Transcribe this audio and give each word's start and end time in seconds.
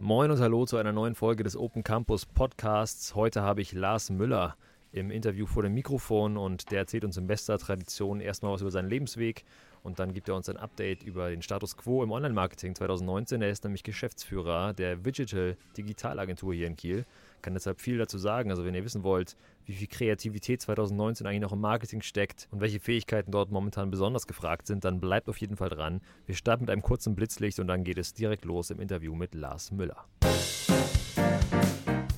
Moin 0.00 0.30
und 0.30 0.38
hallo 0.38 0.64
zu 0.64 0.76
einer 0.76 0.92
neuen 0.92 1.16
Folge 1.16 1.42
des 1.42 1.56
Open 1.56 1.82
Campus 1.82 2.24
Podcasts. 2.24 3.16
Heute 3.16 3.42
habe 3.42 3.62
ich 3.62 3.72
Lars 3.72 4.10
Müller 4.10 4.56
im 4.92 5.10
Interview 5.10 5.44
vor 5.44 5.64
dem 5.64 5.74
Mikrofon 5.74 6.36
und 6.36 6.70
der 6.70 6.78
erzählt 6.78 7.04
uns 7.04 7.16
in 7.16 7.26
bester 7.26 7.58
Tradition 7.58 8.20
erstmal 8.20 8.52
was 8.52 8.60
über 8.60 8.70
seinen 8.70 8.88
Lebensweg 8.88 9.44
und 9.82 9.98
dann 9.98 10.12
gibt 10.14 10.28
er 10.28 10.36
uns 10.36 10.48
ein 10.48 10.56
Update 10.56 11.02
über 11.02 11.30
den 11.30 11.42
Status 11.42 11.76
quo 11.76 12.04
im 12.04 12.12
Online-Marketing 12.12 12.76
2019. 12.76 13.42
Er 13.42 13.50
ist 13.50 13.64
nämlich 13.64 13.82
Geschäftsführer 13.82 14.72
der 14.72 14.94
Digital 14.94 15.56
Digitalagentur 15.76 16.54
hier 16.54 16.68
in 16.68 16.76
Kiel. 16.76 17.04
Kann 17.42 17.54
deshalb 17.54 17.80
viel 17.80 17.98
dazu 17.98 18.18
sagen. 18.18 18.50
Also 18.50 18.64
wenn 18.64 18.74
ihr 18.74 18.84
wissen 18.84 19.02
wollt, 19.02 19.36
wie 19.66 19.72
viel 19.72 19.88
Kreativität 19.88 20.60
2019 20.62 21.26
eigentlich 21.26 21.40
noch 21.40 21.52
im 21.52 21.60
Marketing 21.60 22.02
steckt 22.02 22.48
und 22.50 22.60
welche 22.60 22.80
Fähigkeiten 22.80 23.30
dort 23.30 23.50
momentan 23.50 23.90
besonders 23.90 24.26
gefragt 24.26 24.66
sind, 24.66 24.84
dann 24.84 25.00
bleibt 25.00 25.28
auf 25.28 25.38
jeden 25.38 25.56
Fall 25.56 25.68
dran. 25.68 26.00
Wir 26.26 26.34
starten 26.34 26.64
mit 26.64 26.70
einem 26.70 26.82
kurzen 26.82 27.14
Blitzlicht 27.14 27.60
und 27.60 27.68
dann 27.68 27.84
geht 27.84 27.98
es 27.98 28.14
direkt 28.14 28.44
los 28.44 28.70
im 28.70 28.80
Interview 28.80 29.14
mit 29.14 29.34
Lars 29.34 29.70
Müller 29.72 30.06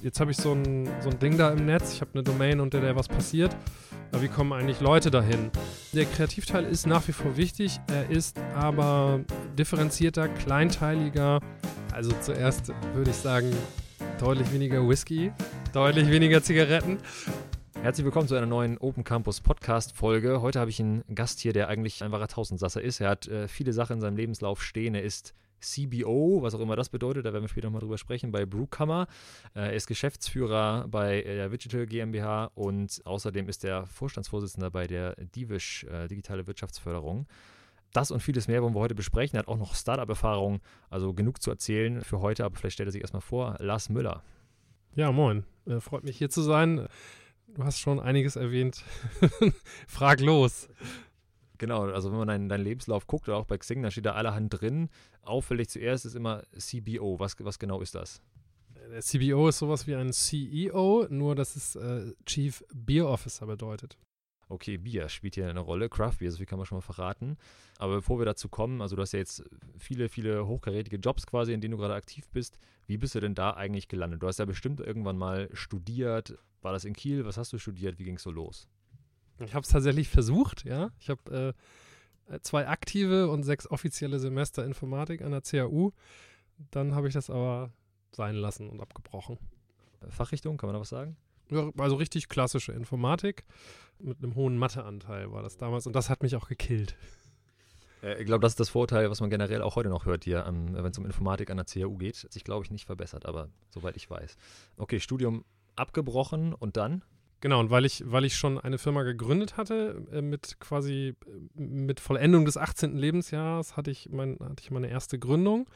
jetzt 0.02 0.20
habe 0.20 0.30
ich 0.30 0.36
so 0.36 0.52
ein, 0.52 0.88
so 1.00 1.10
ein 1.10 1.18
Ding 1.18 1.36
da 1.36 1.50
im 1.50 1.66
Netz, 1.66 1.94
ich 1.94 2.00
habe 2.00 2.12
eine 2.14 2.22
Domain, 2.22 2.60
unter 2.60 2.80
der 2.80 2.96
was 2.96 3.08
passiert. 3.08 3.54
Aber 4.12 4.22
wie 4.22 4.28
kommen 4.28 4.52
eigentlich 4.52 4.80
Leute 4.80 5.10
dahin? 5.10 5.50
Der 5.92 6.04
Kreativteil 6.04 6.64
ist 6.64 6.86
nach 6.86 7.06
wie 7.08 7.12
vor 7.12 7.36
wichtig, 7.36 7.80
er 7.88 8.10
ist 8.10 8.38
aber 8.56 9.20
differenzierter, 9.58 10.28
kleinteiliger. 10.28 11.40
Also 11.92 12.12
zuerst 12.20 12.72
würde 12.94 13.10
ich 13.10 13.16
sagen, 13.16 13.52
deutlich 14.20 14.52
weniger 14.52 14.86
Whisky, 14.86 15.32
deutlich 15.72 16.10
weniger 16.10 16.42
Zigaretten. 16.42 16.98
Herzlich 17.80 18.04
willkommen 18.04 18.28
zu 18.28 18.34
einer 18.34 18.44
neuen 18.44 18.76
Open 18.76 19.02
Campus 19.02 19.40
Podcast 19.40 19.96
Folge. 19.96 20.42
Heute 20.42 20.60
habe 20.60 20.68
ich 20.68 20.78
einen 20.78 21.02
Gast 21.14 21.40
hier, 21.40 21.54
der 21.54 21.68
eigentlich 21.68 22.04
ein 22.04 22.12
wahrer 22.12 22.28
Tausendsasser 22.28 22.82
ist. 22.82 23.00
Er 23.00 23.08
hat 23.08 23.28
äh, 23.28 23.48
viele 23.48 23.72
Sachen 23.72 23.94
in 23.94 24.00
seinem 24.02 24.18
Lebenslauf 24.18 24.62
stehen. 24.62 24.94
Er 24.94 25.04
ist 25.04 25.32
CBO, 25.62 26.42
was 26.42 26.54
auch 26.54 26.60
immer 26.60 26.76
das 26.76 26.90
bedeutet, 26.90 27.24
da 27.24 27.32
werden 27.32 27.44
wir 27.44 27.48
später 27.48 27.68
nochmal 27.68 27.80
drüber 27.80 27.96
sprechen, 27.96 28.30
bei 28.30 28.44
Brewkammer. 28.44 29.06
Äh, 29.54 29.60
er 29.60 29.72
ist 29.72 29.86
Geschäftsführer 29.86 30.86
bei 30.88 31.22
der 31.22 31.48
Digital 31.48 31.86
GmbH 31.86 32.50
und 32.54 33.00
außerdem 33.06 33.48
ist 33.48 33.64
er 33.64 33.86
Vorstandsvorsitzender 33.86 34.70
bei 34.70 34.86
der 34.86 35.14
Divish 35.34 35.84
äh, 35.84 36.08
Digitale 36.08 36.46
Wirtschaftsförderung. 36.46 37.26
Das 37.92 38.10
und 38.10 38.20
vieles 38.20 38.46
mehr 38.48 38.62
wollen 38.62 38.74
wir 38.74 38.80
heute 38.80 38.94
besprechen. 38.94 39.36
Er 39.36 39.40
hat 39.40 39.48
auch 39.48 39.56
noch 39.56 39.74
Startup-Erfahrung, 39.74 40.60
also 40.90 41.12
genug 41.12 41.42
zu 41.42 41.50
erzählen 41.50 42.02
für 42.02 42.20
heute, 42.20 42.44
aber 42.44 42.56
vielleicht 42.56 42.74
stellt 42.74 42.88
er 42.88 42.92
sich 42.92 43.00
erstmal 43.02 43.20
vor. 43.20 43.56
Lars 43.58 43.88
Müller. 43.88 44.22
Ja, 44.94 45.12
moin. 45.12 45.44
Äh, 45.66 45.80
freut 45.80 46.04
mich 46.04 46.18
hier 46.18 46.30
zu 46.30 46.42
sein. 46.42 46.86
Du 47.48 47.64
hast 47.64 47.78
schon 47.78 47.98
einiges 47.98 48.36
erwähnt. 48.36 48.84
Frag 49.88 50.20
los. 50.20 50.68
Genau, 51.58 51.82
also 51.82 52.10
wenn 52.10 52.18
man 52.18 52.28
deinen, 52.28 52.48
deinen 52.48 52.64
Lebenslauf 52.64 53.06
guckt 53.06 53.28
oder 53.28 53.36
auch 53.36 53.44
bei 53.44 53.58
Xing, 53.58 53.82
da 53.82 53.90
steht 53.90 54.06
da 54.06 54.12
allerhand 54.12 54.60
drin. 54.60 54.88
Auffällig 55.22 55.68
zuerst 55.68 56.06
ist 56.06 56.14
immer 56.14 56.42
CBO. 56.56 57.18
Was, 57.18 57.36
was 57.40 57.58
genau 57.58 57.80
ist 57.80 57.94
das? 57.94 58.22
Der 58.90 59.02
CBO 59.02 59.48
ist 59.48 59.58
sowas 59.58 59.86
wie 59.86 59.94
ein 59.94 60.12
CEO, 60.12 61.06
nur 61.10 61.34
dass 61.34 61.56
es 61.56 61.76
äh, 61.76 62.12
Chief 62.24 62.64
Beer 62.72 63.06
Officer 63.08 63.46
bedeutet. 63.46 63.98
Okay, 64.50 64.78
Bier 64.78 65.08
spielt 65.08 65.36
hier 65.36 65.48
eine 65.48 65.60
Rolle, 65.60 65.88
Craft 65.88 66.16
Beer, 66.18 66.32
so 66.32 66.38
viel 66.38 66.46
kann 66.46 66.58
man 66.58 66.66
schon 66.66 66.76
mal 66.76 66.82
verraten. 66.82 67.38
Aber 67.78 67.94
bevor 67.94 68.18
wir 68.18 68.26
dazu 68.26 68.48
kommen, 68.48 68.82
also 68.82 68.96
du 68.96 69.02
hast 69.02 69.12
ja 69.12 69.20
jetzt 69.20 69.44
viele, 69.78 70.08
viele 70.08 70.44
hochkarätige 70.44 70.96
Jobs 70.96 71.24
quasi, 71.24 71.52
in 71.52 71.60
denen 71.60 71.72
du 71.72 71.78
gerade 71.78 71.94
aktiv 71.94 72.28
bist. 72.30 72.58
Wie 72.88 72.98
bist 72.98 73.14
du 73.14 73.20
denn 73.20 73.36
da 73.36 73.52
eigentlich 73.52 73.86
gelandet? 73.86 74.22
Du 74.22 74.26
hast 74.26 74.40
ja 74.40 74.44
bestimmt 74.46 74.80
irgendwann 74.80 75.16
mal 75.16 75.48
studiert. 75.52 76.36
War 76.62 76.72
das 76.72 76.84
in 76.84 76.94
Kiel? 76.94 77.24
Was 77.24 77.36
hast 77.36 77.52
du 77.52 77.58
studiert? 77.58 78.00
Wie 78.00 78.04
ging 78.04 78.16
es 78.16 78.24
so 78.24 78.32
los? 78.32 78.66
Ich 79.38 79.54
habe 79.54 79.62
es 79.62 79.68
tatsächlich 79.68 80.08
versucht, 80.08 80.64
ja. 80.64 80.90
Ich 80.98 81.10
habe 81.10 81.54
äh, 82.28 82.40
zwei 82.40 82.66
aktive 82.66 83.30
und 83.30 83.44
sechs 83.44 83.70
offizielle 83.70 84.18
Semester 84.18 84.64
Informatik 84.64 85.22
an 85.22 85.30
der 85.30 85.42
CAU. 85.42 85.92
Dann 86.72 86.96
habe 86.96 87.06
ich 87.06 87.14
das 87.14 87.30
aber 87.30 87.72
sein 88.10 88.34
lassen 88.34 88.68
und 88.68 88.80
abgebrochen. 88.80 89.38
Fachrichtung, 90.08 90.56
kann 90.56 90.66
man 90.66 90.74
da 90.74 90.80
was 90.80 90.88
sagen? 90.88 91.16
Ja, 91.50 91.70
also 91.78 91.96
richtig 91.96 92.28
klassische 92.28 92.72
Informatik 92.72 93.44
mit 93.98 94.18
einem 94.22 94.34
hohen 94.34 94.56
Matheanteil 94.56 95.30
war 95.32 95.42
das 95.42 95.56
damals 95.56 95.86
und 95.86 95.94
das 95.94 96.08
hat 96.10 96.22
mich 96.22 96.36
auch 96.36 96.48
gekillt. 96.48 96.96
Ich 98.18 98.24
glaube, 98.24 98.40
das 98.40 98.52
ist 98.52 98.60
das 98.60 98.70
Vorteil, 98.70 99.10
was 99.10 99.20
man 99.20 99.28
generell 99.28 99.60
auch 99.60 99.76
heute 99.76 99.90
noch 99.90 100.06
hört 100.06 100.24
hier, 100.24 100.46
ähm, 100.46 100.72
wenn 100.72 100.86
es 100.86 100.96
um 100.96 101.04
Informatik 101.04 101.50
an 101.50 101.58
der 101.58 101.66
CAU 101.66 101.96
geht. 101.96 102.24
Hat 102.24 102.32
sich, 102.32 102.44
glaube 102.44 102.64
ich, 102.64 102.70
nicht 102.70 102.86
verbessert, 102.86 103.26
aber 103.26 103.50
soweit 103.68 103.96
ich 103.96 104.08
weiß. 104.08 104.36
Okay, 104.78 105.00
Studium 105.00 105.44
abgebrochen 105.76 106.54
und 106.54 106.78
dann? 106.78 107.04
Genau, 107.42 107.60
und 107.60 107.70
weil 107.70 107.84
ich, 107.84 108.02
weil 108.06 108.24
ich 108.24 108.36
schon 108.36 108.58
eine 108.58 108.78
Firma 108.78 109.02
gegründet 109.02 109.58
hatte, 109.58 110.06
äh, 110.12 110.22
mit 110.22 110.60
quasi 110.60 111.14
äh, 111.26 111.60
mit 111.60 112.00
Vollendung 112.00 112.46
des 112.46 112.56
18. 112.56 112.96
Lebensjahres 112.96 113.76
hatte 113.76 113.90
ich, 113.90 114.08
mein, 114.10 114.38
hatte 114.40 114.62
ich 114.62 114.70
meine 114.70 114.88
erste 114.88 115.18
Gründung, 115.18 115.68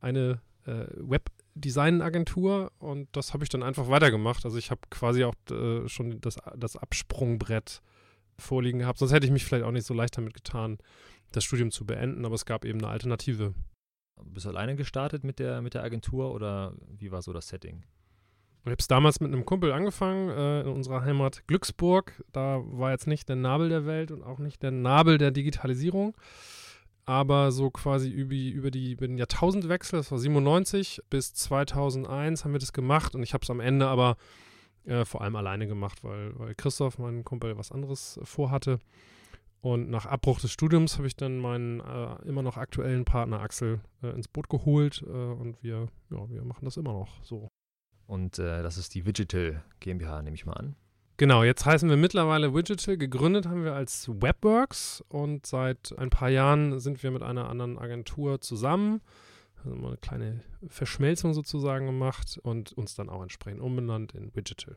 eine 0.00 0.40
äh, 0.66 0.86
Webdesign-Agentur 0.96 2.72
und 2.78 3.08
das 3.12 3.32
habe 3.32 3.44
ich 3.44 3.50
dann 3.50 3.62
einfach 3.62 3.88
weitergemacht. 3.88 4.44
Also 4.44 4.58
ich 4.58 4.70
habe 4.70 4.80
quasi 4.90 5.24
auch 5.24 5.34
äh, 5.50 5.88
schon 5.88 6.20
das, 6.20 6.36
das 6.56 6.76
Absprungbrett 6.76 7.82
vorliegen 8.38 8.80
gehabt. 8.80 8.98
Sonst 8.98 9.12
hätte 9.12 9.26
ich 9.26 9.32
mich 9.32 9.44
vielleicht 9.44 9.64
auch 9.64 9.72
nicht 9.72 9.86
so 9.86 9.94
leicht 9.94 10.16
damit 10.16 10.34
getan, 10.34 10.78
das 11.32 11.44
Studium 11.44 11.70
zu 11.70 11.86
beenden, 11.86 12.24
aber 12.24 12.34
es 12.34 12.44
gab 12.44 12.64
eben 12.64 12.78
eine 12.80 12.88
Alternative. 12.88 13.54
Bist 14.24 14.46
du 14.46 14.50
alleine 14.50 14.76
gestartet 14.76 15.24
mit 15.24 15.38
der, 15.38 15.62
mit 15.62 15.74
der 15.74 15.82
Agentur 15.82 16.32
oder 16.32 16.74
wie 16.88 17.10
war 17.10 17.22
so 17.22 17.32
das 17.32 17.48
Setting? 17.48 17.84
Ich 18.62 18.70
habe 18.70 18.80
es 18.80 18.88
damals 18.88 19.20
mit 19.20 19.32
einem 19.32 19.44
Kumpel 19.44 19.70
angefangen, 19.70 20.28
äh, 20.30 20.62
in 20.62 20.68
unserer 20.68 21.04
Heimat 21.04 21.46
Glücksburg. 21.46 22.24
Da 22.32 22.60
war 22.64 22.90
jetzt 22.90 23.06
nicht 23.06 23.28
der 23.28 23.36
Nabel 23.36 23.68
der 23.68 23.86
Welt 23.86 24.10
und 24.10 24.24
auch 24.24 24.40
nicht 24.40 24.60
der 24.62 24.72
Nabel 24.72 25.18
der 25.18 25.30
Digitalisierung. 25.30 26.16
Aber 27.06 27.52
so 27.52 27.70
quasi 27.70 28.10
über, 28.10 28.34
über, 28.34 28.70
die, 28.70 28.92
über 28.92 29.06
den 29.06 29.16
Jahrtausendwechsel, 29.16 29.98
das 29.98 30.10
war 30.10 30.18
97 30.18 31.02
bis 31.08 31.32
2001, 31.34 32.44
haben 32.44 32.52
wir 32.52 32.58
das 32.58 32.72
gemacht. 32.72 33.14
Und 33.14 33.22
ich 33.22 33.32
habe 33.32 33.42
es 33.44 33.50
am 33.50 33.60
Ende 33.60 33.86
aber 33.86 34.16
äh, 34.84 35.04
vor 35.04 35.22
allem 35.22 35.36
alleine 35.36 35.68
gemacht, 35.68 36.02
weil, 36.02 36.36
weil 36.38 36.54
Christoph, 36.56 36.98
mein 36.98 37.24
Kumpel, 37.24 37.56
was 37.56 37.70
anderes 37.70 38.18
vorhatte. 38.24 38.80
Und 39.60 39.88
nach 39.88 40.06
Abbruch 40.06 40.40
des 40.40 40.52
Studiums 40.52 40.96
habe 40.96 41.06
ich 41.06 41.16
dann 41.16 41.38
meinen 41.38 41.80
äh, 41.80 42.22
immer 42.28 42.42
noch 42.42 42.56
aktuellen 42.56 43.04
Partner 43.04 43.40
Axel 43.40 43.80
äh, 44.02 44.10
ins 44.10 44.28
Boot 44.28 44.48
geholt 44.48 45.02
äh, 45.06 45.10
und 45.10 45.62
wir, 45.62 45.88
ja, 46.10 46.30
wir 46.30 46.44
machen 46.44 46.64
das 46.64 46.76
immer 46.76 46.92
noch 46.92 47.24
so. 47.24 47.48
Und 48.06 48.38
äh, 48.38 48.62
das 48.62 48.78
ist 48.78 48.94
die 48.94 49.02
Digital 49.02 49.64
GmbH, 49.80 50.22
nehme 50.22 50.36
ich 50.36 50.46
mal 50.46 50.52
an. 50.52 50.76
Genau, 51.18 51.44
jetzt 51.44 51.64
heißen 51.64 51.88
wir 51.88 51.96
mittlerweile 51.96 52.52
Digital. 52.52 52.98
Gegründet 52.98 53.46
haben 53.46 53.64
wir 53.64 53.72
als 53.72 54.08
Webworks 54.08 55.02
und 55.08 55.46
seit 55.46 55.96
ein 55.98 56.10
paar 56.10 56.28
Jahren 56.28 56.78
sind 56.78 57.02
wir 57.02 57.10
mit 57.10 57.22
einer 57.22 57.48
anderen 57.48 57.78
Agentur 57.78 58.42
zusammen. 58.42 59.00
Also 59.64 59.74
mal 59.76 59.88
eine 59.88 59.96
kleine 59.96 60.40
Verschmelzung 60.68 61.32
sozusagen 61.32 61.86
gemacht 61.86 62.38
und 62.42 62.72
uns 62.74 62.94
dann 62.94 63.08
auch 63.08 63.22
entsprechend 63.22 63.62
umbenannt 63.62 64.12
in 64.12 64.30
Digital. 64.32 64.76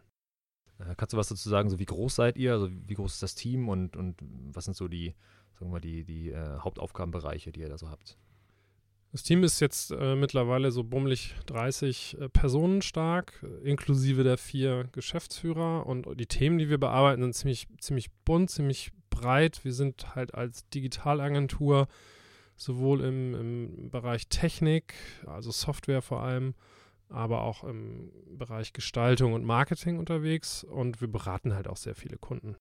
Äh, 0.79 0.95
kannst 0.95 1.11
du 1.11 1.17
was 1.17 1.27
dazu 1.27 1.49
sagen, 1.49 1.69
so 1.69 1.77
wie 1.77 1.85
groß 1.85 2.15
seid 2.15 2.37
ihr? 2.37 2.53
Also 2.53 2.69
wie 2.71 2.93
groß 2.93 3.15
ist 3.15 3.23
das 3.23 3.35
Team 3.35 3.67
und, 3.67 3.97
und 3.97 4.15
was 4.53 4.63
sind 4.63 4.77
so 4.77 4.87
die, 4.87 5.15
sagen 5.55 5.65
wir 5.65 5.73
mal, 5.73 5.81
die, 5.81 6.05
die 6.05 6.29
äh, 6.29 6.59
Hauptaufgabenbereiche, 6.59 7.51
die 7.51 7.59
ihr 7.59 7.69
da 7.69 7.77
so 7.77 7.89
habt? 7.89 8.17
Das 9.11 9.23
Team 9.23 9.43
ist 9.43 9.59
jetzt 9.59 9.91
äh, 9.91 10.15
mittlerweile 10.15 10.69
so 10.69 10.83
bummelig 10.83 11.33
30 11.47 12.17
äh, 12.19 12.29
Personen 12.29 12.83
stark, 12.83 13.43
inklusive 13.63 14.23
der 14.23 14.37
vier 14.37 14.87
Geschäftsführer. 14.91 15.87
Und 15.87 16.07
die 16.19 16.27
Themen, 16.27 16.59
die 16.59 16.69
wir 16.69 16.77
bearbeiten, 16.77 17.23
sind 17.23 17.33
ziemlich, 17.33 17.67
ziemlich 17.79 18.11
bunt, 18.23 18.51
ziemlich 18.51 18.91
breit. 19.09 19.65
Wir 19.65 19.73
sind 19.73 20.15
halt 20.15 20.35
als 20.35 20.69
Digitalagentur 20.69 21.87
sowohl 22.55 23.01
im, 23.01 23.33
im 23.33 23.89
Bereich 23.89 24.27
Technik, 24.27 24.93
also 25.25 25.49
Software 25.49 26.03
vor 26.03 26.21
allem, 26.21 26.53
aber 27.07 27.41
auch 27.41 27.63
im 27.63 28.11
Bereich 28.37 28.73
Gestaltung 28.73 29.33
und 29.33 29.43
Marketing 29.43 29.97
unterwegs. 29.97 30.63
Und 30.63 31.01
wir 31.01 31.07
beraten 31.07 31.55
halt 31.55 31.67
auch 31.67 31.77
sehr 31.77 31.95
viele 31.95 32.17
Kunden. 32.17 32.57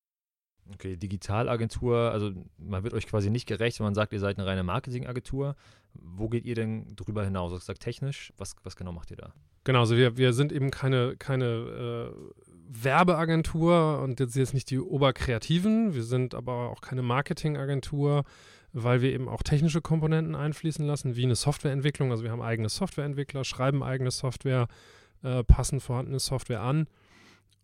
Okay, 0.75 0.97
Digitalagentur, 0.97 2.13
also 2.13 2.33
man 2.59 2.83
wird 2.83 2.93
euch 2.93 3.07
quasi 3.07 3.31
nicht 3.31 3.47
gerecht, 3.47 3.79
wenn 3.79 3.85
man 3.85 3.95
sagt, 3.95 4.13
ihr 4.13 4.21
seid 4.21 4.39
eine 4.39 4.47
reine 4.47 4.63
Marketingagentur. 4.63 5.57
Wo 5.95 6.29
geht 6.29 6.45
ihr 6.45 6.55
denn 6.55 6.95
drüber 6.95 7.25
hinaus? 7.25 7.53
Hast 7.53 7.61
gesagt 7.61 7.83
technisch, 7.83 8.33
was, 8.37 8.55
was 8.65 8.77
genau 8.77 8.93
macht 8.93 9.11
ihr 9.11 9.17
da? 9.17 9.33
Genau, 9.65 9.81
also 9.81 9.97
wir, 9.97 10.17
wir 10.17 10.33
sind 10.33 10.53
eben 10.53 10.71
keine, 10.71 11.17
keine 11.17 12.13
äh, 12.15 12.45
Werbeagentur 12.69 14.01
und 14.01 14.21
jetzt, 14.21 14.37
jetzt 14.37 14.55
nicht 14.55 14.71
die 14.71 14.79
Oberkreativen, 14.79 15.95
wir 15.95 16.05
sind 16.05 16.35
aber 16.35 16.71
auch 16.71 16.83
keine 16.83 17.03
Marketingagentur, 17.03 18.25
weil 18.73 19.01
wir 19.01 19.13
eben 19.13 19.29
auch 19.29 19.43
technische 19.43 19.81
Komponenten 19.81 20.35
einfließen 20.35 20.87
lassen, 20.87 21.17
wie 21.17 21.25
eine 21.25 21.35
Softwareentwicklung. 21.35 22.11
Also 22.11 22.25
wir 22.25 22.31
haben 22.31 22.43
eigene 22.43 22.69
Softwareentwickler, 22.69 23.45
schreiben 23.45 23.83
eigene 23.83 24.11
Software, 24.11 24.69
äh, 25.23 25.43
passen 25.45 25.81
vorhandene 25.81 26.19
Software 26.19 26.61
an 26.61 26.87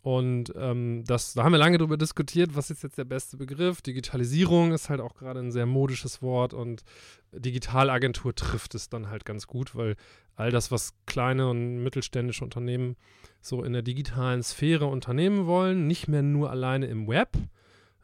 und 0.05 0.53
ähm, 0.55 1.03
das, 1.07 1.33
da 1.33 1.43
haben 1.43 1.53
wir 1.53 1.57
lange 1.57 1.79
darüber 1.79 1.97
diskutiert, 1.97 2.55
was 2.55 2.69
ist 2.69 2.83
jetzt 2.83 2.99
der 2.99 3.05
beste 3.05 3.37
Begriff. 3.37 3.81
Digitalisierung 3.81 4.71
ist 4.71 4.87
halt 4.87 5.01
auch 5.01 5.15
gerade 5.15 5.39
ein 5.39 5.51
sehr 5.51 5.65
modisches 5.65 6.21
Wort 6.21 6.53
und 6.53 6.83
Digitalagentur 7.31 8.35
trifft 8.35 8.75
es 8.75 8.87
dann 8.87 9.09
halt 9.09 9.25
ganz 9.25 9.47
gut, 9.47 9.75
weil 9.75 9.95
all 10.35 10.51
das, 10.51 10.69
was 10.69 10.93
kleine 11.07 11.49
und 11.49 11.81
mittelständische 11.81 12.43
Unternehmen 12.43 12.97
so 13.41 13.63
in 13.63 13.73
der 13.73 13.81
digitalen 13.81 14.43
Sphäre 14.43 14.85
unternehmen 14.85 15.47
wollen, 15.47 15.87
nicht 15.87 16.07
mehr 16.07 16.21
nur 16.21 16.51
alleine 16.51 16.85
im 16.85 17.07
Web, 17.07 17.35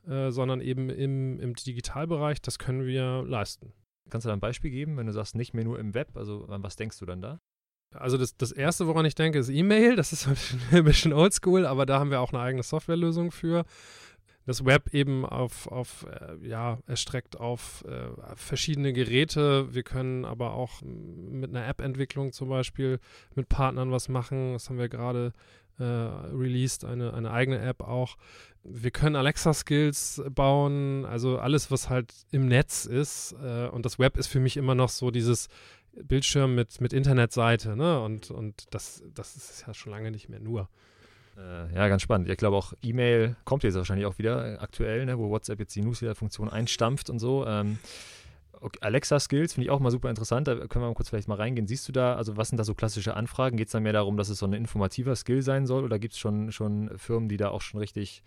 äh, 0.07 0.31
sondern 0.31 0.59
eben 0.59 0.89
im, 0.89 1.39
im 1.39 1.53
Digitalbereich, 1.53 2.41
das 2.41 2.57
können 2.57 2.83
wir 2.83 3.21
leisten. 3.27 3.73
Kannst 4.09 4.25
du 4.25 4.29
da 4.29 4.33
ein 4.33 4.39
Beispiel 4.39 4.71
geben, 4.71 4.97
wenn 4.97 5.05
du 5.05 5.13
sagst, 5.13 5.35
nicht 5.35 5.53
mehr 5.53 5.65
nur 5.65 5.77
im 5.77 5.93
Web? 5.93 6.17
Also, 6.17 6.45
an 6.47 6.63
was 6.63 6.77
denkst 6.77 6.97
du 6.97 7.05
dann 7.05 7.21
da? 7.21 7.39
Also 7.93 8.17
das, 8.17 8.37
das 8.37 8.51
Erste, 8.51 8.87
woran 8.87 9.05
ich 9.05 9.15
denke, 9.15 9.39
ist 9.39 9.49
E-Mail. 9.49 9.95
Das 9.95 10.13
ist 10.13 10.27
ein 10.71 10.83
bisschen, 10.83 11.13
oldschool, 11.13 11.65
aber 11.65 11.85
da 11.85 11.99
haben 11.99 12.11
wir 12.11 12.21
auch 12.21 12.33
eine 12.33 12.41
eigene 12.41 12.63
Softwarelösung 12.63 13.31
für. 13.31 13.65
Das 14.47 14.65
Web 14.65 14.93
eben 14.93 15.23
auf, 15.23 15.67
auf 15.67 16.07
äh, 16.09 16.47
ja, 16.47 16.79
erstreckt 16.87 17.39
auf 17.39 17.83
äh, 17.85 18.09
verschiedene 18.35 18.91
Geräte. 18.91 19.73
Wir 19.73 19.83
können 19.83 20.25
aber 20.25 20.53
auch 20.53 20.81
mit 20.81 21.51
einer 21.51 21.67
App-Entwicklung 21.67 22.31
zum 22.31 22.49
Beispiel 22.49 22.99
mit 23.35 23.49
Partnern 23.49 23.91
was 23.91 24.09
machen. 24.09 24.53
Das 24.53 24.69
haben 24.69 24.79
wir 24.79 24.89
gerade 24.89 25.33
äh, 25.77 25.83
released, 25.83 26.85
eine, 26.85 27.13
eine 27.13 27.31
eigene 27.31 27.59
App 27.59 27.81
auch. 27.81 28.17
Wir 28.63 28.91
können 28.91 29.15
Alexa-Skills 29.15 30.23
bauen, 30.29 31.05
also 31.05 31.39
alles, 31.39 31.71
was 31.71 31.89
halt 31.89 32.13
im 32.31 32.47
Netz 32.47 32.85
ist. 32.85 33.35
Äh, 33.43 33.67
und 33.67 33.85
das 33.85 33.99
Web 33.99 34.17
ist 34.17 34.27
für 34.27 34.39
mich 34.39 34.57
immer 34.57 34.75
noch 34.75 34.89
so 34.89 35.11
dieses 35.11 35.49
Bildschirm 35.93 36.55
mit, 36.55 36.79
mit 36.81 36.93
Internetseite, 36.93 37.75
ne? 37.75 38.01
Und, 38.01 38.31
und 38.31 38.73
das, 38.73 39.03
das 39.13 39.35
ist 39.35 39.65
ja 39.67 39.73
schon 39.73 39.91
lange 39.91 40.11
nicht 40.11 40.29
mehr 40.29 40.39
nur. 40.39 40.69
Äh, 41.37 41.73
ja, 41.75 41.87
ganz 41.87 42.01
spannend. 42.01 42.29
Ich 42.29 42.37
glaube 42.37 42.57
auch 42.57 42.73
E-Mail 42.81 43.35
kommt 43.45 43.63
jetzt 43.63 43.75
wahrscheinlich 43.75 44.05
auch 44.05 44.17
wieder 44.17 44.53
äh, 44.53 44.57
aktuell, 44.57 45.05
ne, 45.05 45.17
wo 45.17 45.29
WhatsApp 45.29 45.59
jetzt 45.59 45.75
die 45.75 45.81
Newsletter-Funktion 45.81 46.49
einstampft 46.49 47.09
und 47.09 47.19
so. 47.19 47.45
Ähm, 47.45 47.79
okay, 48.59 48.79
Alexa-Skills 48.81 49.53
finde 49.53 49.65
ich 49.65 49.71
auch 49.71 49.79
mal 49.79 49.91
super 49.91 50.09
interessant. 50.09 50.47
Da 50.47 50.55
können 50.55 50.83
wir 50.83 50.89
mal 50.89 50.93
kurz 50.93 51.09
vielleicht 51.09 51.27
mal 51.27 51.35
reingehen. 51.35 51.67
Siehst 51.67 51.87
du 51.87 51.91
da, 51.91 52.15
also 52.15 52.37
was 52.37 52.49
sind 52.49 52.57
da 52.57 52.63
so 52.63 52.73
klassische 52.73 53.15
Anfragen? 53.15 53.57
Geht 53.57 53.67
es 53.67 53.71
dann 53.71 53.83
mehr 53.83 53.93
darum, 53.93 54.17
dass 54.17 54.29
es 54.29 54.39
so 54.39 54.45
ein 54.45 54.53
informativer 54.53 55.15
Skill 55.15 55.41
sein 55.41 55.65
soll 55.65 55.83
oder 55.83 55.99
gibt 55.99 56.13
es 56.13 56.19
schon, 56.19 56.51
schon 56.51 56.91
Firmen, 56.97 57.29
die 57.29 57.37
da 57.37 57.49
auch 57.49 57.61
schon 57.61 57.79
richtig 57.79 58.23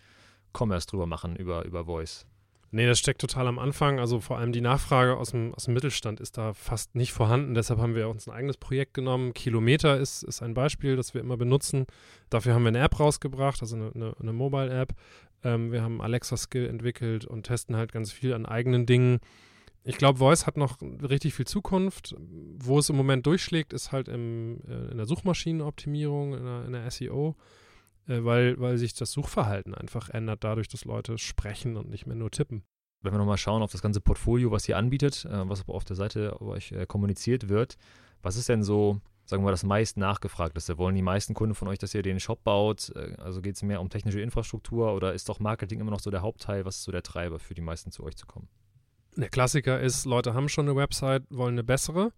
Commerce 0.56 0.86
drüber 0.86 1.06
machen 1.06 1.36
über, 1.36 1.64
über 1.64 1.84
Voice? 1.84 2.26
Nee, 2.74 2.86
das 2.86 2.98
steckt 2.98 3.20
total 3.20 3.46
am 3.46 3.60
Anfang. 3.60 4.00
Also 4.00 4.18
vor 4.18 4.36
allem 4.36 4.50
die 4.50 4.60
Nachfrage 4.60 5.16
aus 5.16 5.30
dem, 5.30 5.54
aus 5.54 5.66
dem 5.66 5.74
Mittelstand 5.74 6.18
ist 6.18 6.36
da 6.36 6.54
fast 6.54 6.96
nicht 6.96 7.12
vorhanden. 7.12 7.54
Deshalb 7.54 7.78
haben 7.78 7.94
wir 7.94 8.08
uns 8.08 8.26
ein 8.26 8.34
eigenes 8.34 8.56
Projekt 8.56 8.94
genommen. 8.94 9.32
Kilometer 9.32 9.96
ist, 9.96 10.24
ist 10.24 10.42
ein 10.42 10.54
Beispiel, 10.54 10.96
das 10.96 11.14
wir 11.14 11.20
immer 11.20 11.36
benutzen. 11.36 11.86
Dafür 12.30 12.52
haben 12.52 12.64
wir 12.64 12.70
eine 12.70 12.80
App 12.80 12.98
rausgebracht, 12.98 13.62
also 13.62 13.76
eine, 13.76 13.92
eine, 13.94 14.16
eine 14.20 14.32
Mobile-App. 14.32 14.92
Ähm, 15.44 15.70
wir 15.70 15.82
haben 15.82 16.00
Alexa-Skill 16.00 16.66
entwickelt 16.66 17.24
und 17.24 17.44
testen 17.44 17.76
halt 17.76 17.92
ganz 17.92 18.10
viel 18.10 18.34
an 18.34 18.44
eigenen 18.44 18.86
Dingen. 18.86 19.20
Ich 19.84 19.96
glaube, 19.96 20.18
Voice 20.18 20.44
hat 20.44 20.56
noch 20.56 20.78
richtig 20.82 21.34
viel 21.34 21.46
Zukunft. 21.46 22.16
Wo 22.58 22.80
es 22.80 22.90
im 22.90 22.96
Moment 22.96 23.24
durchschlägt, 23.24 23.72
ist 23.72 23.92
halt 23.92 24.08
im, 24.08 24.58
äh, 24.66 24.90
in 24.90 24.96
der 24.96 25.06
Suchmaschinenoptimierung, 25.06 26.34
in 26.34 26.44
der, 26.44 26.64
in 26.64 26.72
der 26.72 26.90
SEO 26.90 27.36
weil, 28.06 28.58
weil 28.60 28.78
sich 28.78 28.94
das 28.94 29.12
Suchverhalten 29.12 29.74
einfach 29.74 30.10
ändert, 30.10 30.44
dadurch, 30.44 30.68
dass 30.68 30.84
Leute 30.84 31.18
sprechen 31.18 31.76
und 31.76 31.88
nicht 31.88 32.06
mehr 32.06 32.16
nur 32.16 32.30
tippen. 32.30 32.64
Wenn 33.02 33.12
wir 33.12 33.18
nochmal 33.18 33.38
schauen 33.38 33.62
auf 33.62 33.72
das 33.72 33.82
ganze 33.82 34.00
Portfolio, 34.00 34.50
was 34.50 34.68
ihr 34.68 34.78
anbietet, 34.78 35.26
äh, 35.26 35.48
was 35.48 35.68
auf 35.68 35.84
der 35.84 35.96
Seite 35.96 36.40
euch 36.40 36.72
äh, 36.72 36.86
kommuniziert 36.86 37.48
wird, 37.48 37.76
was 38.22 38.36
ist 38.36 38.48
denn 38.48 38.62
so, 38.62 39.00
sagen 39.26 39.42
wir 39.42 39.46
mal, 39.46 39.50
das 39.50 39.64
meist 39.64 39.98
nachgefragteste? 39.98 40.78
Wollen 40.78 40.94
die 40.94 41.02
meisten 41.02 41.34
Kunden 41.34 41.54
von 41.54 41.68
euch, 41.68 41.78
dass 41.78 41.94
ihr 41.94 42.02
den 42.02 42.18
Shop 42.20 42.42
baut? 42.44 42.90
Äh, 42.96 43.14
also 43.18 43.42
geht 43.42 43.56
es 43.56 43.62
mehr 43.62 43.80
um 43.80 43.90
technische 43.90 44.20
Infrastruktur 44.20 44.94
oder 44.94 45.12
ist 45.12 45.28
doch 45.28 45.38
Marketing 45.38 45.80
immer 45.80 45.90
noch 45.90 46.00
so 46.00 46.10
der 46.10 46.22
Hauptteil? 46.22 46.64
Was 46.64 46.76
ist 46.76 46.84
so 46.84 46.92
der 46.92 47.02
Treiber 47.02 47.38
für 47.38 47.54
die 47.54 47.60
meisten 47.60 47.90
zu 47.90 48.02
euch 48.04 48.16
zu 48.16 48.26
kommen? 48.26 48.48
Der 49.16 49.28
Klassiker 49.28 49.80
ist, 49.80 50.06
Leute 50.06 50.34
haben 50.34 50.48
schon 50.48 50.66
eine 50.66 50.76
Website, 50.76 51.22
wollen 51.30 51.54
eine 51.54 51.62
bessere, 51.62 52.12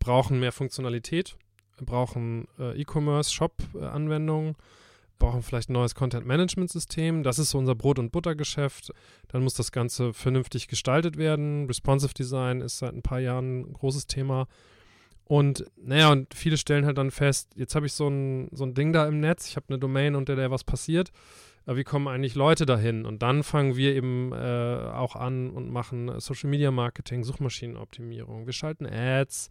brauchen 0.00 0.40
mehr 0.40 0.52
Funktionalität, 0.52 1.36
brauchen 1.84 2.48
äh, 2.58 2.80
E-Commerce-Shop-Anwendungen. 2.80 4.52
Äh, 4.52 4.83
brauchen 5.24 5.42
vielleicht 5.42 5.70
ein 5.70 5.72
neues 5.72 5.94
Content-Management-System. 5.94 7.22
Das 7.22 7.38
ist 7.38 7.50
so 7.50 7.58
unser 7.58 7.74
Brot- 7.74 7.98
und 7.98 8.12
Buttergeschäft. 8.12 8.92
Dann 9.28 9.42
muss 9.42 9.54
das 9.54 9.72
Ganze 9.72 10.12
vernünftig 10.12 10.68
gestaltet 10.68 11.16
werden. 11.16 11.66
Responsive 11.66 12.12
Design 12.12 12.60
ist 12.60 12.78
seit 12.78 12.94
ein 12.94 13.00
paar 13.00 13.20
Jahren 13.20 13.60
ein 13.60 13.72
großes 13.72 14.06
Thema. 14.06 14.48
Und 15.24 15.64
naja, 15.76 16.12
und 16.12 16.34
viele 16.34 16.58
stellen 16.58 16.84
halt 16.84 16.98
dann 16.98 17.10
fest, 17.10 17.52
jetzt 17.56 17.74
habe 17.74 17.86
ich 17.86 17.94
so 17.94 18.06
ein, 18.06 18.50
so 18.52 18.64
ein 18.64 18.74
Ding 18.74 18.92
da 18.92 19.08
im 19.08 19.20
Netz, 19.20 19.48
ich 19.48 19.56
habe 19.56 19.64
eine 19.70 19.78
Domain, 19.78 20.14
unter 20.14 20.36
der 20.36 20.50
was 20.50 20.62
passiert. 20.62 21.10
Aber 21.64 21.78
wie 21.78 21.84
kommen 21.84 22.06
eigentlich 22.06 22.34
Leute 22.34 22.66
dahin? 22.66 23.06
Und 23.06 23.22
dann 23.22 23.42
fangen 23.42 23.76
wir 23.76 23.94
eben 23.94 24.32
äh, 24.32 24.90
auch 24.92 25.16
an 25.16 25.48
und 25.48 25.70
machen 25.70 26.20
Social 26.20 26.50
Media 26.50 26.70
Marketing, 26.70 27.24
Suchmaschinenoptimierung. 27.24 28.44
Wir 28.44 28.52
schalten 28.52 28.84
Ads, 28.84 29.48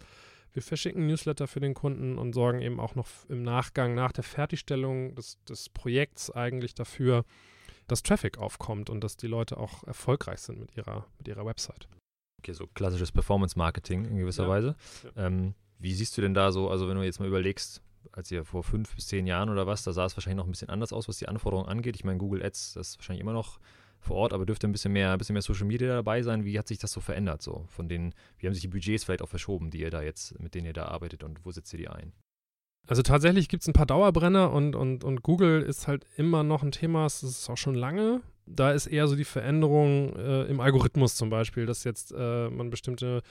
wir 0.53 0.61
verschicken 0.61 1.07
Newsletter 1.07 1.47
für 1.47 1.59
den 1.59 1.73
Kunden 1.73 2.17
und 2.17 2.33
sorgen 2.33 2.61
eben 2.61 2.79
auch 2.79 2.95
noch 2.95 3.07
im 3.27 3.43
Nachgang, 3.43 3.95
nach 3.95 4.11
der 4.11 4.23
Fertigstellung 4.23 5.15
des, 5.15 5.43
des 5.45 5.69
Projekts 5.69 6.29
eigentlich 6.29 6.75
dafür, 6.75 7.25
dass 7.87 8.03
Traffic 8.03 8.37
aufkommt 8.37 8.89
und 8.89 9.03
dass 9.03 9.17
die 9.17 9.27
Leute 9.27 9.57
auch 9.57 9.83
erfolgreich 9.83 10.39
sind 10.39 10.59
mit 10.59 10.75
ihrer, 10.77 11.05
mit 11.17 11.27
ihrer 11.27 11.45
Website. 11.45 11.87
Okay, 12.39 12.53
so 12.53 12.67
klassisches 12.67 13.11
Performance-Marketing 13.11 14.05
in 14.05 14.17
gewisser 14.17 14.43
ja. 14.43 14.49
Weise. 14.49 14.75
Ja. 15.15 15.27
Ähm, 15.27 15.55
wie 15.79 15.93
siehst 15.93 16.17
du 16.17 16.21
denn 16.21 16.33
da 16.33 16.51
so, 16.51 16.69
also 16.69 16.87
wenn 16.87 16.95
du 16.95 17.03
jetzt 17.03 17.19
mal 17.19 17.27
überlegst, 17.27 17.81
als 18.11 18.29
ihr 18.31 18.45
vor 18.45 18.63
fünf 18.63 18.93
bis 18.95 19.07
zehn 19.07 19.25
Jahren 19.25 19.49
oder 19.49 19.65
was, 19.65 19.83
da 19.83 19.91
sah 19.91 20.05
es 20.05 20.15
wahrscheinlich 20.15 20.37
noch 20.37 20.45
ein 20.45 20.51
bisschen 20.51 20.69
anders 20.69 20.93
aus, 20.93 21.07
was 21.07 21.17
die 21.17 21.27
Anforderungen 21.27 21.69
angeht. 21.69 21.95
Ich 21.95 22.03
meine, 22.03 22.19
Google 22.19 22.43
Ads, 22.43 22.73
das 22.73 22.89
ist 22.89 22.97
wahrscheinlich 22.99 23.21
immer 23.21 23.33
noch 23.33 23.59
vor 24.03 24.17
Ort, 24.17 24.33
aber 24.33 24.45
dürfte 24.45 24.67
ein 24.67 24.71
bisschen 24.71 24.93
mehr, 24.93 25.11
ein 25.11 25.17
bisschen 25.17 25.33
mehr 25.33 25.41
Social 25.41 25.65
Media 25.65 25.87
dabei 25.87 26.21
sein. 26.21 26.45
Wie 26.45 26.57
hat 26.59 26.67
sich 26.67 26.77
das 26.77 26.91
so 26.91 27.01
verändert? 27.01 27.41
So 27.41 27.65
von 27.67 27.87
den, 27.87 28.13
wie 28.37 28.47
haben 28.47 28.53
sich 28.53 28.61
die 28.61 28.67
Budgets 28.67 29.03
vielleicht 29.03 29.21
auch 29.21 29.29
verschoben, 29.29 29.71
die 29.71 29.81
ihr 29.81 29.89
da 29.89 30.01
jetzt, 30.01 30.39
mit 30.39 30.55
denen 30.55 30.67
ihr 30.67 30.73
da 30.73 30.85
arbeitet 30.85 31.23
und 31.23 31.45
wo 31.45 31.51
setzt 31.51 31.73
ihr 31.73 31.79
die 31.79 31.87
ein? 31.87 32.13
Also 32.87 33.01
tatsächlich 33.01 33.47
gibt 33.47 33.63
es 33.63 33.67
ein 33.67 33.73
paar 33.73 33.85
Dauerbrenner 33.85 34.51
und, 34.51 34.75
und, 34.75 35.03
und 35.03 35.23
Google 35.23 35.61
ist 35.61 35.87
halt 35.87 36.05
immer 36.17 36.43
noch 36.43 36.63
ein 36.63 36.71
Thema, 36.71 37.03
das 37.03 37.23
ist 37.23 37.49
auch 37.49 37.57
schon 37.57 37.75
lange. 37.75 38.21
Da 38.45 38.71
ist 38.71 38.87
eher 38.87 39.07
so 39.07 39.15
die 39.15 39.23
Veränderung 39.23 40.13
äh, 40.17 40.43
im 40.43 40.59
Algorithmus 40.59 41.15
zum 41.15 41.29
Beispiel, 41.29 41.65
dass 41.65 41.85
jetzt 41.85 42.13
äh, 42.17 42.49
man 42.49 42.69
bestimmte 42.69 43.21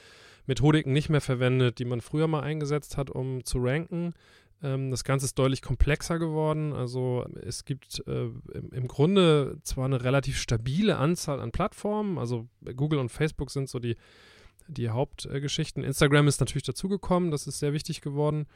Methodiken 0.47 0.93
nicht 0.93 1.11
mehr 1.11 1.21
verwendet, 1.21 1.79
die 1.79 1.85
man 1.85 2.01
früher 2.01 2.27
mal 2.27 2.41
eingesetzt 2.41 2.97
hat, 2.97 3.11
um 3.11 3.45
zu 3.45 3.59
ranken. 3.59 4.15
Ähm, 4.63 4.91
das 4.91 5.05
Ganze 5.05 5.27
ist 5.27 5.39
deutlich 5.39 5.63
komplexer 5.63 6.19
geworden. 6.19 6.73
Also 6.73 7.27
es 7.43 7.65
gibt 7.65 8.03
äh, 8.07 8.25
im, 8.55 8.71
im, 8.73 8.89
Grunde 8.89 9.59
zwar 9.63 9.87
eine 9.87 10.03
relativ 10.03 10.39
stabile 10.39 10.97
Anzahl 10.97 11.41
an 11.41 11.53
Plattformen. 11.53 12.19
Also 12.19 12.49
Google 12.77 12.99
und 12.99 13.11
Facebook 13.11 13.51
sind 13.51 13.69
so 13.69 13.79
die, 13.79 13.97
die 14.69 14.89
Hauptgeschichten. 14.89 15.83
Instagram 15.83 16.29
ist 16.29 16.41
natürlich 16.41 16.65
dazugekommen, 16.65 17.31
das 17.31 17.47
ist 17.47 17.59
sehr 17.59 17.73
wichtig 17.73 18.01
geworden. 18.01 18.47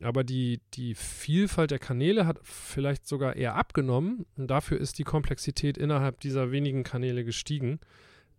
Aber 0.00 0.24
die, 0.24 0.60
die 0.74 0.96
Vielfalt 0.96 1.70
der 1.70 1.78
Kanäle 1.78 2.26
hat 2.26 2.40
vielleicht 2.42 3.06
sogar 3.06 3.36
eher 3.36 3.54
abgenommen. 3.54 4.26
Und 4.36 4.48
dafür 4.48 4.78
ist 4.78 4.98
die 4.98 5.04
Komplexität 5.04 5.78
innerhalb 5.78 6.18
dieser 6.20 6.50
wenigen 6.50 6.82
Kanäle 6.82 7.24
gestiegen. 7.24 7.78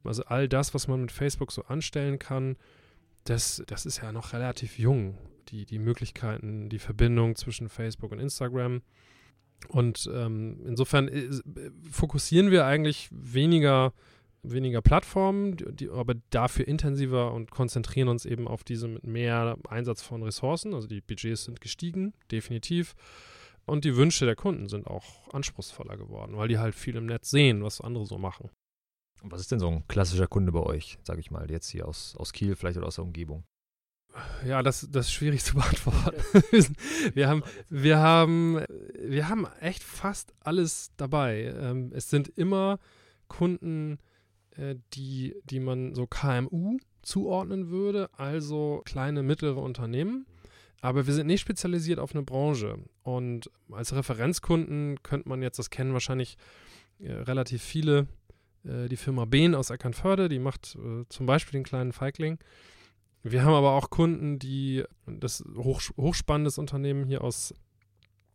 Also 0.03 0.23
all 0.25 0.49
das, 0.49 0.73
was 0.73 0.87
man 0.87 1.01
mit 1.01 1.11
Facebook 1.11 1.51
so 1.51 1.63
anstellen 1.63 2.19
kann, 2.19 2.57
das, 3.23 3.63
das 3.67 3.85
ist 3.85 4.01
ja 4.01 4.11
noch 4.11 4.33
relativ 4.33 4.77
jung 4.77 5.17
die, 5.49 5.65
die 5.65 5.79
Möglichkeiten, 5.79 6.69
die 6.69 6.79
Verbindung 6.79 7.35
zwischen 7.35 7.69
Facebook 7.69 8.11
und 8.11 8.19
Instagram. 8.19 8.81
Und 9.69 10.09
ähm, 10.13 10.61
insofern 10.65 11.07
äh, 11.07 11.29
fokussieren 11.89 12.51
wir 12.51 12.65
eigentlich 12.65 13.09
weniger, 13.11 13.93
weniger 14.43 14.81
Plattformen, 14.81 15.55
die, 15.57 15.89
aber 15.89 16.15
dafür 16.29 16.67
intensiver 16.67 17.33
und 17.33 17.51
konzentrieren 17.51 18.09
uns 18.09 18.25
eben 18.25 18.47
auf 18.47 18.63
diese 18.63 18.87
mit 18.87 19.05
mehr 19.05 19.57
Einsatz 19.69 20.01
von 20.01 20.23
Ressourcen. 20.23 20.73
Also 20.73 20.87
die 20.87 21.01
Budgets 21.01 21.45
sind 21.45 21.61
gestiegen, 21.61 22.13
definitiv. 22.31 22.95
Und 23.65 23.83
die 23.83 23.95
Wünsche 23.95 24.25
der 24.25 24.35
Kunden 24.35 24.69
sind 24.69 24.85
auch 24.85 25.33
anspruchsvoller 25.33 25.97
geworden, 25.97 26.37
weil 26.37 26.47
die 26.47 26.59
halt 26.59 26.75
viel 26.75 26.95
im 26.95 27.07
Netz 27.07 27.31
sehen, 27.31 27.63
was 27.63 27.81
andere 27.81 28.05
so 28.05 28.17
machen. 28.19 28.51
Was 29.23 29.41
ist 29.41 29.51
denn 29.51 29.59
so 29.59 29.69
ein 29.69 29.87
klassischer 29.87 30.27
Kunde 30.27 30.51
bei 30.51 30.59
euch, 30.59 30.99
sage 31.03 31.19
ich 31.19 31.31
mal, 31.31 31.49
jetzt 31.49 31.69
hier 31.69 31.87
aus, 31.87 32.15
aus 32.15 32.31
Kiel 32.31 32.55
vielleicht 32.55 32.77
oder 32.77 32.85
aus 32.85 32.95
der 32.95 33.05
Umgebung? 33.05 33.43
Ja, 34.45 34.63
das, 34.63 34.87
das 34.91 35.07
ist 35.07 35.13
schwierig 35.13 35.43
zu 35.43 35.55
beantworten. 35.55 36.15
wir, 37.13 37.27
haben, 37.27 37.43
wir, 37.69 37.97
haben, 37.97 38.63
wir 38.99 39.29
haben 39.29 39.47
echt 39.59 39.83
fast 39.83 40.33
alles 40.39 40.91
dabei. 40.97 41.53
Ähm, 41.59 41.91
es 41.93 42.09
sind 42.09 42.29
immer 42.29 42.79
Kunden, 43.27 43.99
äh, 44.51 44.75
die, 44.93 45.35
die 45.43 45.59
man 45.59 45.95
so 45.95 46.07
KMU 46.07 46.77
zuordnen 47.01 47.69
würde, 47.69 48.09
also 48.17 48.81
kleine, 48.85 49.21
mittlere 49.23 49.57
Unternehmen. 49.57 50.25
Aber 50.81 51.07
wir 51.07 51.13
sind 51.13 51.27
nicht 51.27 51.41
spezialisiert 51.41 51.99
auf 51.99 52.13
eine 52.13 52.23
Branche. 52.23 52.77
Und 53.03 53.49
als 53.71 53.93
Referenzkunden 53.93 55.01
könnte 55.03 55.27
man 55.27 55.41
jetzt, 55.41 55.59
das 55.59 55.69
kennen 55.69 55.93
wahrscheinlich 55.93 56.37
äh, 56.99 57.11
relativ 57.11 57.63
viele, 57.63 58.07
äh, 58.63 58.87
die 58.87 58.97
Firma 58.97 59.25
Behn 59.25 59.55
aus 59.55 59.71
Eckernförde, 59.71 60.29
die 60.29 60.39
macht 60.39 60.77
zum 61.09 61.25
Beispiel 61.25 61.59
den 61.59 61.65
kleinen 61.65 61.91
Feigling. 61.91 62.37
Wir 63.27 63.43
haben 63.43 63.55
aber 63.55 63.71
auch 63.71 63.89
Kunden, 63.89 64.37
die 64.37 64.83
das 65.07 65.43
hoch, 65.57 65.81
hochspannendes 65.97 66.59
Unternehmen 66.59 67.07
hier 67.07 67.23
aus, 67.23 67.55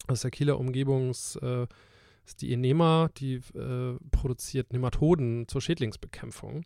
aus 0.09 0.23
der 0.23 0.33
Kieler 0.33 0.59
Umgebung 0.59 1.11
äh, 1.11 1.67
ist 2.27 2.43
die 2.43 2.53
Enema, 2.53 3.09
die 3.17 3.35
äh, 3.55 3.97
produziert 4.11 4.73
Nematoden 4.73 5.47
zur 5.47 5.61
Schädlingsbekämpfung. 5.61 6.65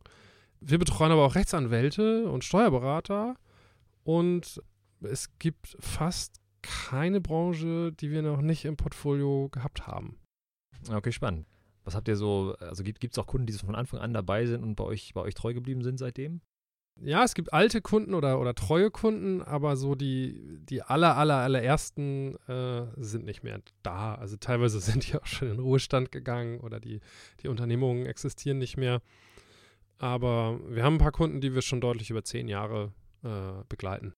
Wir 0.60 0.78
betreuen 0.78 1.12
aber 1.12 1.26
auch 1.26 1.34
Rechtsanwälte 1.34 2.30
und 2.30 2.44
Steuerberater 2.44 3.36
und 4.04 4.62
es 5.02 5.28
gibt 5.38 5.76
fast 5.78 6.40
keine 6.62 7.20
Branche, 7.20 7.92
die 7.92 8.10
wir 8.10 8.22
noch 8.22 8.40
nicht 8.40 8.64
im 8.64 8.78
Portfolio 8.78 9.50
gehabt 9.50 9.86
haben. 9.86 10.18
Okay, 10.90 11.12
spannend. 11.12 11.46
Was 11.84 11.94
habt 11.94 12.08
ihr 12.08 12.16
so, 12.16 12.56
also 12.58 12.84
gibt 12.84 13.04
es 13.04 13.18
auch 13.18 13.26
Kunden, 13.26 13.46
die 13.46 13.52
von 13.52 13.74
Anfang 13.74 14.00
an 14.00 14.14
dabei 14.14 14.46
sind 14.46 14.62
und 14.62 14.76
bei 14.76 14.84
euch, 14.84 15.12
bei 15.12 15.20
euch 15.20 15.34
treu 15.34 15.52
geblieben 15.52 15.82
sind 15.82 15.98
seitdem? 15.98 16.40
Ja, 17.02 17.24
es 17.24 17.34
gibt 17.34 17.52
alte 17.52 17.80
Kunden 17.80 18.14
oder, 18.14 18.40
oder 18.40 18.54
treue 18.54 18.90
Kunden, 18.90 19.42
aber 19.42 19.76
so 19.76 19.94
die, 19.94 20.58
die 20.60 20.82
aller, 20.82 21.16
aller, 21.16 21.36
allerersten 21.36 22.36
äh, 22.46 22.86
sind 22.96 23.24
nicht 23.24 23.42
mehr 23.42 23.60
da. 23.82 24.14
Also 24.14 24.36
teilweise 24.36 24.80
sind 24.80 25.08
die 25.08 25.16
auch 25.16 25.26
schon 25.26 25.50
in 25.50 25.58
Ruhestand 25.58 26.12
gegangen 26.12 26.60
oder 26.60 26.80
die, 26.80 27.00
die 27.42 27.48
Unternehmungen 27.48 28.06
existieren 28.06 28.58
nicht 28.58 28.76
mehr. 28.76 29.02
Aber 29.98 30.60
wir 30.68 30.84
haben 30.84 30.94
ein 30.94 30.98
paar 30.98 31.12
Kunden, 31.12 31.40
die 31.40 31.54
wir 31.54 31.62
schon 31.62 31.80
deutlich 31.80 32.10
über 32.10 32.24
zehn 32.24 32.48
Jahre 32.48 32.92
äh, 33.22 33.64
begleiten. 33.68 34.14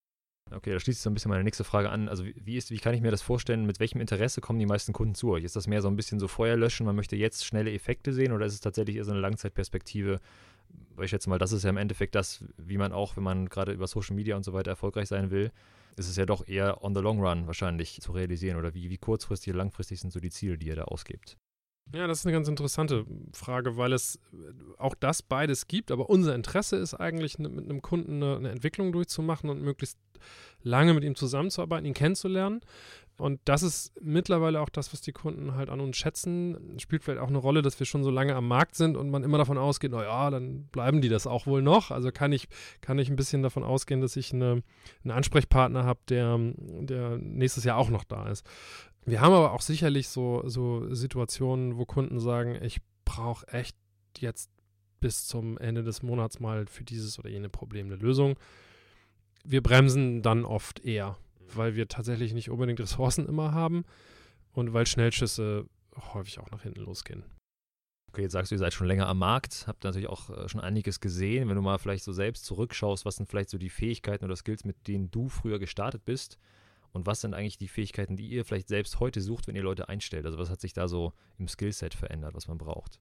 Okay, 0.51 0.71
da 0.71 0.79
schließt 0.79 1.01
so 1.01 1.09
ein 1.09 1.13
bisschen 1.13 1.29
meine 1.29 1.43
nächste 1.43 1.63
Frage 1.63 1.89
an. 1.89 2.07
Also 2.07 2.23
wie, 2.25 2.55
ist, 2.55 2.71
wie 2.71 2.77
kann 2.77 2.93
ich 2.93 3.01
mir 3.01 3.11
das 3.11 3.21
vorstellen, 3.21 3.65
mit 3.65 3.79
welchem 3.79 3.99
Interesse 3.99 4.39
kommen 4.39 4.59
die 4.59 4.65
meisten 4.65 4.93
Kunden 4.93 5.13
zu 5.13 5.31
euch? 5.31 5.43
Ist 5.43 5.55
das 5.55 5.67
mehr 5.67 5.81
so 5.81 5.89
ein 5.89 5.95
bisschen 5.95 6.19
so 6.19 6.27
Feuer 6.27 6.55
löschen, 6.55 6.85
man 6.85 6.95
möchte 6.95 7.15
jetzt 7.15 7.45
schnelle 7.45 7.73
Effekte 7.73 8.13
sehen 8.13 8.31
oder 8.31 8.45
ist 8.45 8.53
es 8.53 8.61
tatsächlich 8.61 8.95
eher 8.95 9.03
so 9.03 9.11
eine 9.11 9.19
Langzeitperspektive? 9.19 10.19
Weil 10.95 11.05
ich 11.05 11.11
schätze 11.11 11.29
mal, 11.29 11.37
das 11.37 11.51
ist 11.51 11.63
ja 11.63 11.69
im 11.69 11.77
Endeffekt 11.77 12.15
das, 12.15 12.43
wie 12.57 12.77
man 12.77 12.91
auch, 12.91 13.17
wenn 13.17 13.23
man 13.23 13.49
gerade 13.49 13.71
über 13.71 13.87
Social 13.87 14.15
Media 14.15 14.35
und 14.35 14.43
so 14.43 14.53
weiter 14.53 14.71
erfolgreich 14.71 15.07
sein 15.07 15.29
will, 15.29 15.51
ist 15.95 16.09
es 16.09 16.15
ja 16.15 16.25
doch 16.25 16.47
eher 16.47 16.83
on 16.83 16.95
the 16.95 17.01
long 17.01 17.19
run 17.19 17.47
wahrscheinlich 17.47 17.99
zu 18.01 18.11
realisieren 18.11 18.57
oder 18.57 18.73
wie, 18.73 18.89
wie 18.89 18.97
kurzfristig 18.97 19.53
langfristig 19.53 19.99
sind 19.99 20.11
so 20.11 20.19
die 20.19 20.29
Ziele, 20.29 20.57
die 20.57 20.67
ihr 20.67 20.75
da 20.75 20.83
ausgibt? 20.83 21.37
Ja, 21.93 22.05
das 22.05 22.19
ist 22.19 22.25
eine 22.25 22.33
ganz 22.33 22.47
interessante 22.47 23.05
Frage, 23.31 23.77
weil 23.77 23.93
es 23.93 24.19
auch 24.77 24.93
das 24.93 25.21
beides 25.21 25.67
gibt, 25.67 25.91
aber 25.91 26.09
unser 26.09 26.35
Interesse 26.35 26.75
ist 26.75 26.93
eigentlich, 26.93 27.39
mit 27.39 27.51
einem 27.51 27.81
Kunden 27.81 28.21
eine, 28.21 28.35
eine 28.35 28.49
Entwicklung 28.51 28.91
durchzumachen 28.91 29.49
und 29.49 29.61
möglichst 29.61 29.97
lange 30.61 30.93
mit 30.93 31.03
ihm 31.03 31.15
zusammenzuarbeiten, 31.15 31.85
ihn 31.85 31.93
kennenzulernen. 31.93 32.61
Und 33.19 33.39
das 33.45 33.63
ist 33.63 33.93
mittlerweile 33.99 34.61
auch 34.61 34.69
das, 34.69 34.93
was 34.93 35.01
die 35.01 35.11
Kunden 35.11 35.55
halt 35.55 35.69
an 35.69 35.79
uns 35.79 35.97
schätzen. 35.97 36.77
Spielt 36.77 37.03
vielleicht 37.03 37.19
auch 37.19 37.29
eine 37.29 37.39
Rolle, 37.39 37.63
dass 37.63 37.79
wir 37.79 37.87
schon 37.87 38.03
so 38.03 38.11
lange 38.11 38.35
am 38.35 38.47
Markt 38.47 38.75
sind 38.75 38.95
und 38.95 39.09
man 39.09 39.23
immer 39.23 39.39
davon 39.39 39.57
ausgeht, 39.57 39.91
naja, 39.91 40.29
dann 40.29 40.65
bleiben 40.67 41.01
die 41.01 41.09
das 41.09 41.25
auch 41.25 41.47
wohl 41.47 41.63
noch. 41.63 41.89
Also 41.89 42.11
kann 42.11 42.31
ich, 42.31 42.47
kann 42.79 42.99
ich 42.99 43.09
ein 43.09 43.15
bisschen 43.15 43.41
davon 43.41 43.63
ausgehen, 43.63 44.01
dass 44.01 44.15
ich 44.17 44.33
eine, 44.33 44.61
einen 45.03 45.11
Ansprechpartner 45.11 45.83
habe, 45.83 45.99
der, 46.09 46.37
der 46.37 47.17
nächstes 47.17 47.63
Jahr 47.63 47.77
auch 47.77 47.89
noch 47.89 48.03
da 48.03 48.29
ist. 48.29 48.45
Wir 49.07 49.21
haben 49.21 49.33
aber 49.33 49.53
auch 49.53 49.61
sicherlich 49.61 50.09
so, 50.09 50.43
so 50.47 50.93
Situationen, 50.93 51.77
wo 51.77 51.85
Kunden 51.85 52.19
sagen, 52.19 52.61
ich 52.61 52.81
brauche 53.05 53.47
echt 53.47 53.77
jetzt 54.17 54.51
bis 54.99 55.27
zum 55.27 55.57
Ende 55.59 55.81
des 55.81 56.03
Monats 56.03 56.41
mal 56.41 56.67
für 56.67 56.83
dieses 56.83 57.17
oder 57.17 57.29
jene 57.29 57.47
Problem 57.47 57.85
eine 57.85 57.95
Lösung. 57.95 58.37
Wir 59.45 59.63
bremsen 59.63 60.21
dann 60.23 60.43
oft 60.43 60.81
eher, 60.81 61.17
weil 61.53 61.75
wir 61.75 61.87
tatsächlich 61.87 62.33
nicht 62.33 62.49
unbedingt 62.49 62.81
Ressourcen 62.81 63.25
immer 63.25 63.53
haben 63.53 63.85
und 64.51 64.73
weil 64.73 64.85
Schnellschüsse 64.85 65.65
häufig 66.13 66.39
auch 66.39 66.51
nach 66.51 66.63
hinten 66.63 66.81
losgehen. 66.81 67.23
Okay, 68.09 68.23
jetzt 68.23 68.33
sagst 68.33 68.51
du, 68.51 68.55
ihr 68.55 68.59
seid 68.59 68.73
schon 68.73 68.87
länger 68.87 69.07
am 69.07 69.19
Markt, 69.19 69.67
habt 69.67 69.85
natürlich 69.85 70.09
auch 70.09 70.29
äh, 70.29 70.49
schon 70.49 70.59
einiges 70.59 70.99
gesehen. 70.99 71.47
Wenn 71.47 71.55
du 71.55 71.61
mal 71.61 71.77
vielleicht 71.77 72.03
so 72.03 72.11
selbst 72.11 72.43
zurückschaust, 72.43 73.05
was 73.05 73.15
sind 73.15 73.29
vielleicht 73.29 73.51
so 73.51 73.57
die 73.57 73.69
Fähigkeiten 73.69 74.25
oder 74.25 74.35
Skills, 74.35 74.65
mit 74.65 74.89
denen 74.89 75.11
du 75.11 75.29
früher 75.29 75.59
gestartet 75.59 76.03
bist? 76.03 76.37
Und 76.91 77.05
was 77.05 77.21
sind 77.21 77.33
eigentlich 77.33 77.57
die 77.57 77.67
Fähigkeiten, 77.67 78.15
die 78.15 78.27
ihr 78.27 78.45
vielleicht 78.45 78.67
selbst 78.67 78.99
heute 78.99 79.21
sucht, 79.21 79.47
wenn 79.47 79.55
ihr 79.55 79.63
Leute 79.63 79.89
einstellt? 79.89 80.25
Also 80.25 80.37
was 80.37 80.49
hat 80.49 80.61
sich 80.61 80.73
da 80.73 80.87
so 80.87 81.13
im 81.37 81.47
Skillset 81.47 81.93
verändert, 81.93 82.33
was 82.33 82.47
man 82.47 82.57
braucht? 82.57 82.99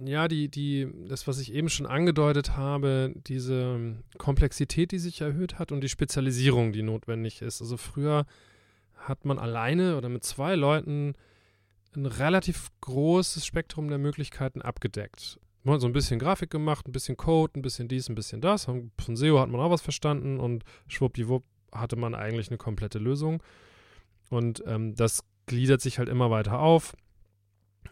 Ja, 0.00 0.26
die, 0.26 0.48
die, 0.48 0.88
das, 1.08 1.26
was 1.28 1.38
ich 1.38 1.52
eben 1.52 1.68
schon 1.68 1.86
angedeutet 1.86 2.56
habe, 2.56 3.14
diese 3.26 4.02
Komplexität, 4.18 4.90
die 4.90 4.98
sich 4.98 5.20
erhöht 5.20 5.58
hat 5.58 5.70
und 5.70 5.82
die 5.82 5.88
Spezialisierung, 5.88 6.72
die 6.72 6.82
notwendig 6.82 7.42
ist. 7.42 7.60
Also 7.60 7.76
früher 7.76 8.26
hat 8.96 9.24
man 9.24 9.38
alleine 9.38 9.96
oder 9.96 10.08
mit 10.08 10.24
zwei 10.24 10.56
Leuten 10.56 11.14
ein 11.94 12.06
relativ 12.06 12.70
großes 12.80 13.46
Spektrum 13.46 13.88
der 13.88 13.98
Möglichkeiten 13.98 14.62
abgedeckt. 14.62 15.38
Man 15.62 15.74
hat 15.74 15.80
so 15.80 15.86
ein 15.86 15.92
bisschen 15.92 16.18
Grafik 16.18 16.50
gemacht, 16.50 16.88
ein 16.88 16.92
bisschen 16.92 17.16
Code, 17.16 17.58
ein 17.58 17.62
bisschen 17.62 17.86
dies, 17.86 18.08
ein 18.08 18.16
bisschen 18.16 18.40
das. 18.40 18.64
Von 18.64 18.90
SEO 19.16 19.38
hat 19.38 19.48
man 19.48 19.60
auch 19.60 19.70
was 19.70 19.80
verstanden 19.80 20.40
und 20.40 20.64
schwuppdiwupp 20.88 21.44
hatte 21.74 21.96
man 21.96 22.14
eigentlich 22.14 22.48
eine 22.48 22.58
komplette 22.58 22.98
Lösung. 22.98 23.42
Und 24.30 24.62
ähm, 24.66 24.94
das 24.94 25.24
gliedert 25.46 25.80
sich 25.80 25.98
halt 25.98 26.08
immer 26.08 26.30
weiter 26.30 26.58
auf. 26.60 26.96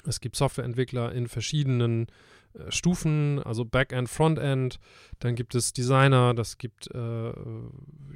Es 0.07 0.21
gibt 0.21 0.37
Softwareentwickler 0.37 1.13
in 1.13 1.29
verschiedenen 1.29 2.07
äh, 2.55 2.71
Stufen, 2.71 3.43
also 3.43 3.65
Backend, 3.65 4.09
Frontend. 4.09 4.79
Dann 5.19 5.35
gibt 5.35 5.55
es 5.55 5.73
Designer, 5.73 6.35
das 6.35 6.59
gibt 6.59 6.89
äh, 6.95 7.33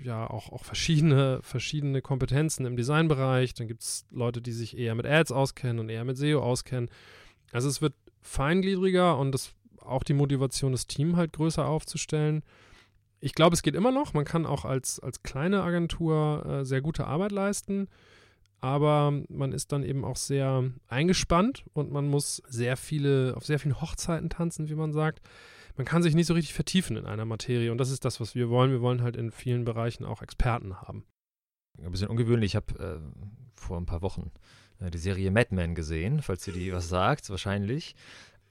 ja 0.02 0.28
auch, 0.28 0.50
auch 0.52 0.64
verschiedene, 0.64 1.40
verschiedene 1.42 2.02
Kompetenzen 2.02 2.66
im 2.66 2.76
Designbereich. 2.76 3.54
Dann 3.54 3.68
gibt 3.68 3.82
es 3.82 4.06
Leute, 4.10 4.40
die 4.40 4.52
sich 4.52 4.76
eher 4.76 4.94
mit 4.94 5.06
Ads 5.06 5.32
auskennen 5.32 5.78
und 5.78 5.88
eher 5.88 6.04
mit 6.04 6.16
SEO 6.16 6.42
auskennen. 6.42 6.90
Also 7.52 7.68
es 7.68 7.80
wird 7.80 7.94
feingliedriger 8.22 9.16
und 9.18 9.32
das, 9.32 9.52
auch 9.80 10.02
die 10.02 10.14
Motivation, 10.14 10.72
das 10.72 10.86
Team 10.86 11.16
halt 11.16 11.32
größer 11.32 11.66
aufzustellen 11.66 12.42
ich 13.20 13.34
glaube, 13.34 13.54
es 13.54 13.62
geht 13.62 13.74
immer 13.74 13.90
noch. 13.90 14.14
Man 14.14 14.24
kann 14.24 14.46
auch 14.46 14.64
als, 14.64 15.00
als 15.00 15.22
kleine 15.22 15.62
Agentur 15.62 16.44
äh, 16.46 16.64
sehr 16.64 16.80
gute 16.80 17.06
Arbeit 17.06 17.32
leisten. 17.32 17.88
Aber 18.60 19.12
man 19.28 19.52
ist 19.52 19.72
dann 19.72 19.84
eben 19.84 20.04
auch 20.04 20.16
sehr 20.16 20.64
eingespannt 20.88 21.64
und 21.74 21.92
man 21.92 22.08
muss 22.08 22.42
sehr 22.48 22.76
viele, 22.76 23.34
auf 23.36 23.44
sehr 23.44 23.58
vielen 23.58 23.80
Hochzeiten 23.80 24.30
tanzen, 24.30 24.68
wie 24.68 24.74
man 24.74 24.92
sagt. 24.92 25.20
Man 25.76 25.84
kann 25.84 26.02
sich 26.02 26.14
nicht 26.14 26.26
so 26.26 26.34
richtig 26.34 26.54
vertiefen 26.54 26.96
in 26.96 27.04
einer 27.04 27.26
Materie 27.26 27.70
und 27.70 27.78
das 27.78 27.90
ist 27.90 28.04
das, 28.04 28.18
was 28.18 28.34
wir 28.34 28.48
wollen. 28.48 28.70
Wir 28.70 28.80
wollen 28.80 29.02
halt 29.02 29.16
in 29.16 29.30
vielen 29.30 29.64
Bereichen 29.64 30.04
auch 30.04 30.22
Experten 30.22 30.80
haben. 30.80 31.04
Ein 31.82 31.90
bisschen 31.90 32.08
ungewöhnlich. 32.08 32.52
Ich 32.52 32.56
habe 32.56 32.78
äh, 32.78 33.20
vor 33.54 33.76
ein 33.76 33.86
paar 33.86 34.00
Wochen 34.00 34.30
äh, 34.80 34.90
die 34.90 34.98
Serie 34.98 35.30
Mad 35.30 35.54
Men 35.54 35.74
gesehen, 35.74 36.22
falls 36.22 36.46
ihr 36.46 36.54
die 36.54 36.72
was 36.72 36.88
sagt, 36.88 37.28
wahrscheinlich. 37.28 37.94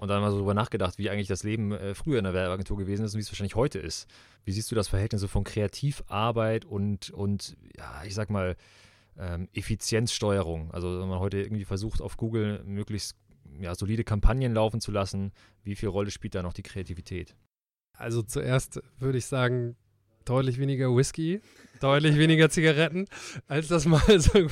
Und 0.05 0.09
dann 0.09 0.21
mal 0.21 0.29
so 0.29 0.37
drüber 0.37 0.53
nachgedacht, 0.53 0.99
wie 0.99 1.09
eigentlich 1.09 1.27
das 1.27 1.41
Leben 1.41 1.71
äh, 1.71 1.95
früher 1.95 2.19
in 2.19 2.25
der 2.25 2.35
Werbeagentur 2.35 2.77
gewesen 2.77 3.03
ist 3.03 3.15
und 3.15 3.17
wie 3.17 3.23
es 3.23 3.31
wahrscheinlich 3.31 3.55
heute 3.55 3.79
ist. 3.79 4.07
Wie 4.43 4.51
siehst 4.51 4.69
du 4.69 4.75
das 4.75 4.87
Verhältnis 4.87 5.25
von 5.25 5.43
Kreativarbeit 5.43 6.63
und, 6.63 7.09
und 7.09 7.57
ja, 7.75 8.03
ich 8.03 8.13
sag 8.13 8.29
mal, 8.29 8.55
ähm, 9.17 9.49
Effizienzsteuerung? 9.51 10.69
Also 10.69 11.01
wenn 11.01 11.09
man 11.09 11.17
heute 11.17 11.39
irgendwie 11.39 11.65
versucht, 11.65 12.01
auf 12.01 12.17
Google 12.17 12.63
möglichst 12.65 13.17
ja, 13.59 13.73
solide 13.73 14.03
Kampagnen 14.03 14.53
laufen 14.53 14.79
zu 14.79 14.91
lassen, 14.91 15.31
wie 15.63 15.73
viel 15.73 15.89
Rolle 15.89 16.11
spielt 16.11 16.35
da 16.35 16.43
noch 16.43 16.53
die 16.53 16.61
Kreativität? 16.61 17.35
Also 17.93 18.21
zuerst 18.21 18.83
würde 18.99 19.17
ich 19.17 19.25
sagen, 19.25 19.75
deutlich 20.23 20.59
weniger 20.59 20.95
Whisky, 20.95 21.41
deutlich 21.79 22.17
weniger 22.17 22.49
Zigaretten, 22.49 23.05
als 23.47 23.67
das 23.67 23.85
mal 23.85 23.99
so. 24.19 24.47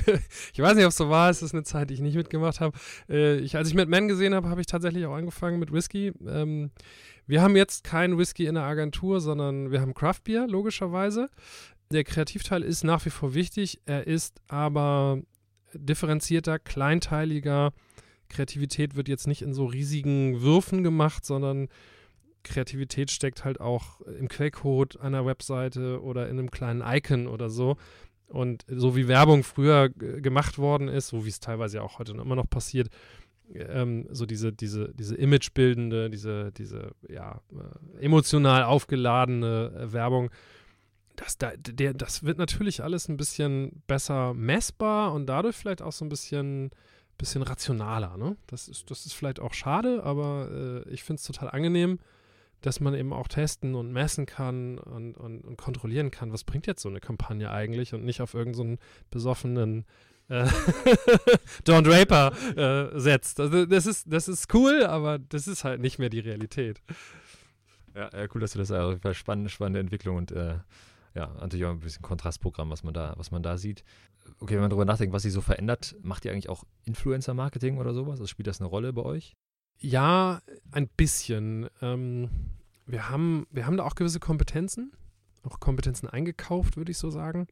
Ich 0.53 0.59
weiß 0.59 0.75
nicht, 0.75 0.85
ob 0.85 0.91
es 0.91 0.97
so 0.97 1.09
war, 1.09 1.29
es 1.29 1.41
ist 1.41 1.53
eine 1.53 1.63
Zeit, 1.63 1.89
die 1.89 1.95
ich 1.95 2.01
nicht 2.01 2.15
mitgemacht 2.15 2.59
habe. 2.59 2.77
Äh, 3.09 3.37
ich, 3.37 3.55
als 3.55 3.67
ich 3.67 3.73
mit 3.73 3.89
Men 3.89 4.07
gesehen 4.07 4.33
habe, 4.33 4.49
habe 4.49 4.61
ich 4.61 4.67
tatsächlich 4.67 5.05
auch 5.05 5.15
angefangen 5.15 5.59
mit 5.59 5.71
Whisky. 5.71 6.13
Ähm, 6.27 6.71
wir 7.25 7.41
haben 7.41 7.55
jetzt 7.55 7.83
keinen 7.83 8.17
Whisky 8.17 8.45
in 8.45 8.55
der 8.55 8.63
Agentur, 8.63 9.21
sondern 9.21 9.71
wir 9.71 9.81
haben 9.81 9.93
Craft 9.93 10.21
Beer, 10.25 10.47
logischerweise. 10.47 11.29
Der 11.91 12.03
Kreativteil 12.03 12.63
ist 12.63 12.83
nach 12.83 13.05
wie 13.05 13.09
vor 13.09 13.33
wichtig, 13.33 13.79
er 13.85 14.07
ist 14.07 14.41
aber 14.47 15.21
differenzierter, 15.73 16.59
kleinteiliger. 16.59 17.71
Kreativität 18.29 18.95
wird 18.95 19.07
jetzt 19.07 19.27
nicht 19.27 19.41
in 19.41 19.53
so 19.53 19.65
riesigen 19.65 20.41
Würfen 20.41 20.83
gemacht, 20.83 21.25
sondern 21.25 21.69
Kreativität 22.43 23.11
steckt 23.11 23.45
halt 23.45 23.59
auch 23.59 24.01
im 24.01 24.27
Quellcode 24.27 24.99
einer 24.99 25.25
Webseite 25.25 26.01
oder 26.01 26.29
in 26.29 26.39
einem 26.39 26.51
kleinen 26.51 26.83
Icon 26.85 27.27
oder 27.27 27.49
so. 27.49 27.77
Und 28.27 28.65
so 28.67 28.95
wie 28.95 29.07
Werbung 29.07 29.43
früher 29.43 29.89
gemacht 29.89 30.57
worden 30.57 30.87
ist, 30.87 31.09
so 31.09 31.25
wie 31.25 31.29
es 31.29 31.39
teilweise 31.39 31.83
auch 31.83 31.99
heute 31.99 32.13
immer 32.13 32.35
noch 32.35 32.49
passiert, 32.49 32.89
ähm, 33.53 34.07
so 34.09 34.25
diese, 34.25 34.51
diese, 34.51 34.93
diese 34.93 35.15
imagebildende, 35.15 36.09
diese, 36.09 36.51
diese 36.51 36.95
ja, 37.07 37.41
äh, 37.51 38.03
emotional 38.03 38.63
aufgeladene 38.63 39.71
äh, 39.75 39.93
Werbung, 39.93 40.31
das, 41.15 41.37
da, 41.37 41.51
der, 41.57 41.93
das 41.93 42.23
wird 42.23 42.37
natürlich 42.37 42.83
alles 42.83 43.07
ein 43.07 43.17
bisschen 43.17 43.83
besser 43.87 44.33
messbar 44.33 45.13
und 45.13 45.27
dadurch 45.27 45.55
vielleicht 45.55 45.81
auch 45.81 45.91
so 45.91 46.05
ein 46.05 46.09
bisschen, 46.09 46.71
bisschen 47.17 47.43
rationaler. 47.43 48.17
Ne? 48.17 48.35
Das, 48.47 48.67
ist, 48.67 48.89
das 48.89 49.05
ist 49.05 49.13
vielleicht 49.13 49.39
auch 49.39 49.53
schade, 49.53 50.03
aber 50.03 50.83
äh, 50.87 50.89
ich 50.89 51.03
finde 51.03 51.19
es 51.19 51.23
total 51.23 51.49
angenehm, 51.51 51.99
dass 52.63 52.79
man 52.79 52.95
eben 52.95 53.13
auch 53.13 53.27
testen 53.27 53.75
und 53.75 53.91
messen 53.91 54.25
kann 54.25 54.79
und, 54.79 55.15
und, 55.15 55.41
und, 55.41 55.57
kontrollieren 55.57 56.11
kann, 56.11 56.31
was 56.31 56.45
bringt 56.45 56.65
jetzt 56.65 56.81
so 56.81 56.89
eine 56.89 57.01
Kampagne 57.01 57.51
eigentlich 57.51 57.93
und 57.93 58.05
nicht 58.05 58.21
auf 58.21 58.33
irgendeinen 58.33 58.77
so 58.77 58.83
besoffenen 59.11 59.85
äh, 60.29 60.47
Don 61.65 61.83
Draper 61.83 62.31
äh, 62.55 62.99
setzt. 62.99 63.41
Also 63.41 63.65
das 63.65 63.85
ist, 63.85 64.11
das 64.11 64.29
ist 64.29 64.53
cool, 64.53 64.85
aber 64.85 65.19
das 65.19 65.47
ist 65.47 65.65
halt 65.65 65.81
nicht 65.81 65.99
mehr 65.99 66.09
die 66.09 66.21
Realität. 66.21 66.81
Ja, 67.93 68.09
ja 68.13 68.27
cool, 68.33 68.39
dass 68.39 68.53
du 68.53 68.59
das 68.59 68.69
jeden 68.69 69.13
spannende, 69.13 69.49
spannende 69.49 69.81
Entwicklung 69.81 70.15
und 70.15 70.31
äh, 70.31 70.55
ja, 71.15 71.27
natürlich 71.39 71.65
auch 71.65 71.71
ein 71.71 71.81
bisschen 71.81 72.01
Kontrastprogramm, 72.01 72.69
was 72.69 72.83
man 72.83 72.93
da, 72.93 73.13
was 73.17 73.29
man 73.29 73.43
da 73.43 73.57
sieht. 73.57 73.83
Okay, 74.39 74.53
wenn 74.53 74.61
man 74.61 74.69
darüber 74.69 74.85
nachdenkt, 74.85 75.13
was 75.13 75.23
sich 75.23 75.33
so 75.33 75.41
verändert, 75.41 75.95
macht 76.01 76.23
ihr 76.23 76.31
eigentlich 76.31 76.49
auch 76.49 76.63
Influencer-Marketing 76.85 77.77
oder 77.77 77.93
sowas? 77.93 78.13
Also 78.13 78.27
spielt 78.27 78.47
das 78.47 78.61
eine 78.61 78.69
Rolle 78.69 78.93
bei 78.93 79.03
euch? 79.03 79.35
Ja, 79.79 80.41
ein 80.71 80.87
bisschen. 80.87 81.69
Ähm, 81.81 82.29
wir, 82.85 83.09
haben, 83.09 83.47
wir 83.51 83.65
haben 83.65 83.77
da 83.77 83.83
auch 83.83 83.95
gewisse 83.95 84.19
Kompetenzen, 84.19 84.93
auch 85.43 85.59
Kompetenzen 85.59 86.07
eingekauft, 86.07 86.77
würde 86.77 86.91
ich 86.91 86.97
so 86.97 87.09
sagen. 87.09 87.47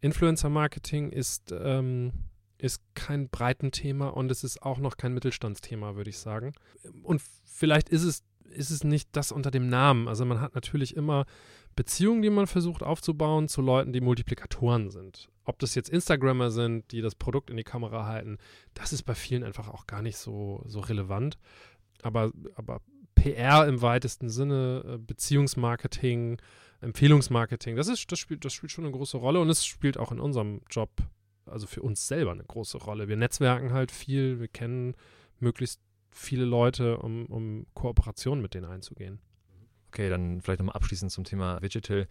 Influencer-Marketing 0.00 1.10
ist, 1.10 1.52
ähm, 1.52 2.12
ist 2.58 2.82
kein 2.94 3.28
Breitenthema 3.28 4.08
und 4.08 4.30
es 4.30 4.44
ist 4.44 4.62
auch 4.62 4.78
noch 4.78 4.96
kein 4.96 5.14
Mittelstandsthema, 5.14 5.94
würde 5.94 6.10
ich 6.10 6.18
sagen. 6.18 6.54
Und 7.02 7.22
vielleicht 7.44 7.88
ist 7.88 8.02
es 8.02 8.24
ist 8.52 8.70
es 8.70 8.84
nicht 8.84 9.08
das 9.12 9.32
unter 9.32 9.50
dem 9.50 9.68
Namen. 9.68 10.08
Also 10.08 10.24
man 10.24 10.40
hat 10.40 10.54
natürlich 10.54 10.96
immer 10.96 11.24
Beziehungen, 11.74 12.22
die 12.22 12.30
man 12.30 12.46
versucht 12.46 12.82
aufzubauen 12.82 13.48
zu 13.48 13.62
Leuten, 13.62 13.92
die 13.92 14.00
Multiplikatoren 14.00 14.90
sind. 14.90 15.28
Ob 15.44 15.58
das 15.58 15.74
jetzt 15.74 15.88
Instagrammer 15.88 16.50
sind, 16.50 16.90
die 16.92 17.00
das 17.00 17.14
Produkt 17.14 17.50
in 17.50 17.56
die 17.56 17.64
Kamera 17.64 18.06
halten, 18.06 18.38
das 18.74 18.92
ist 18.92 19.02
bei 19.02 19.14
vielen 19.14 19.42
einfach 19.42 19.68
auch 19.68 19.86
gar 19.86 20.02
nicht 20.02 20.16
so, 20.16 20.62
so 20.66 20.80
relevant. 20.80 21.38
Aber, 22.02 22.32
aber 22.54 22.80
PR 23.14 23.66
im 23.66 23.82
weitesten 23.82 24.28
Sinne, 24.28 24.82
äh, 24.86 24.98
Beziehungsmarketing, 24.98 26.40
Empfehlungsmarketing, 26.80 27.76
das, 27.76 27.88
ist, 27.88 28.10
das, 28.10 28.18
spielt, 28.18 28.44
das 28.44 28.52
spielt 28.52 28.72
schon 28.72 28.84
eine 28.84 28.92
große 28.92 29.16
Rolle 29.16 29.40
und 29.40 29.48
es 29.48 29.64
spielt 29.64 29.98
auch 29.98 30.12
in 30.12 30.20
unserem 30.20 30.62
Job, 30.70 30.90
also 31.46 31.66
für 31.66 31.82
uns 31.82 32.08
selber 32.08 32.32
eine 32.32 32.44
große 32.44 32.78
Rolle. 32.78 33.08
Wir 33.08 33.16
netzwerken 33.16 33.72
halt 33.72 33.92
viel, 33.92 34.40
wir 34.40 34.48
kennen 34.48 34.94
möglichst 35.38 35.80
viele 36.10 36.44
Leute, 36.44 36.98
um, 36.98 37.26
um 37.26 37.66
Kooperationen 37.74 38.42
mit 38.42 38.54
denen 38.54 38.66
einzugehen. 38.66 39.20
Okay, 39.88 40.08
dann 40.08 40.40
vielleicht 40.40 40.60
nochmal 40.60 40.76
abschließend 40.76 41.12
zum 41.12 41.24
Thema 41.24 41.60
Digital. 41.60 42.08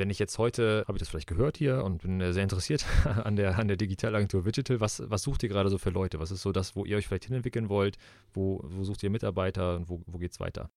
Wenn 0.00 0.08
ich 0.08 0.18
jetzt 0.18 0.38
heute, 0.38 0.86
habe 0.88 0.96
ich 0.96 1.00
das 1.00 1.10
vielleicht 1.10 1.28
gehört 1.28 1.58
hier 1.58 1.84
und 1.84 2.00
bin 2.00 2.32
sehr 2.32 2.42
interessiert 2.42 2.86
an 3.04 3.36
der, 3.36 3.58
an 3.58 3.68
der 3.68 3.76
Digitalagentur 3.76 4.42
Digital, 4.42 4.80
was, 4.80 5.02
was 5.10 5.20
sucht 5.20 5.42
ihr 5.42 5.50
gerade 5.50 5.68
so 5.68 5.76
für 5.76 5.90
Leute? 5.90 6.18
Was 6.18 6.30
ist 6.30 6.40
so 6.40 6.52
das, 6.52 6.74
wo 6.74 6.86
ihr 6.86 6.96
euch 6.96 7.06
vielleicht 7.06 7.26
hinentwickeln 7.26 7.68
wollt? 7.68 7.98
Wo, 8.32 8.62
wo 8.64 8.82
sucht 8.82 9.02
ihr 9.02 9.10
Mitarbeiter 9.10 9.76
und 9.76 9.90
wo, 9.90 10.00
wo 10.06 10.16
geht 10.16 10.32
es 10.32 10.40
weiter? 10.40 10.70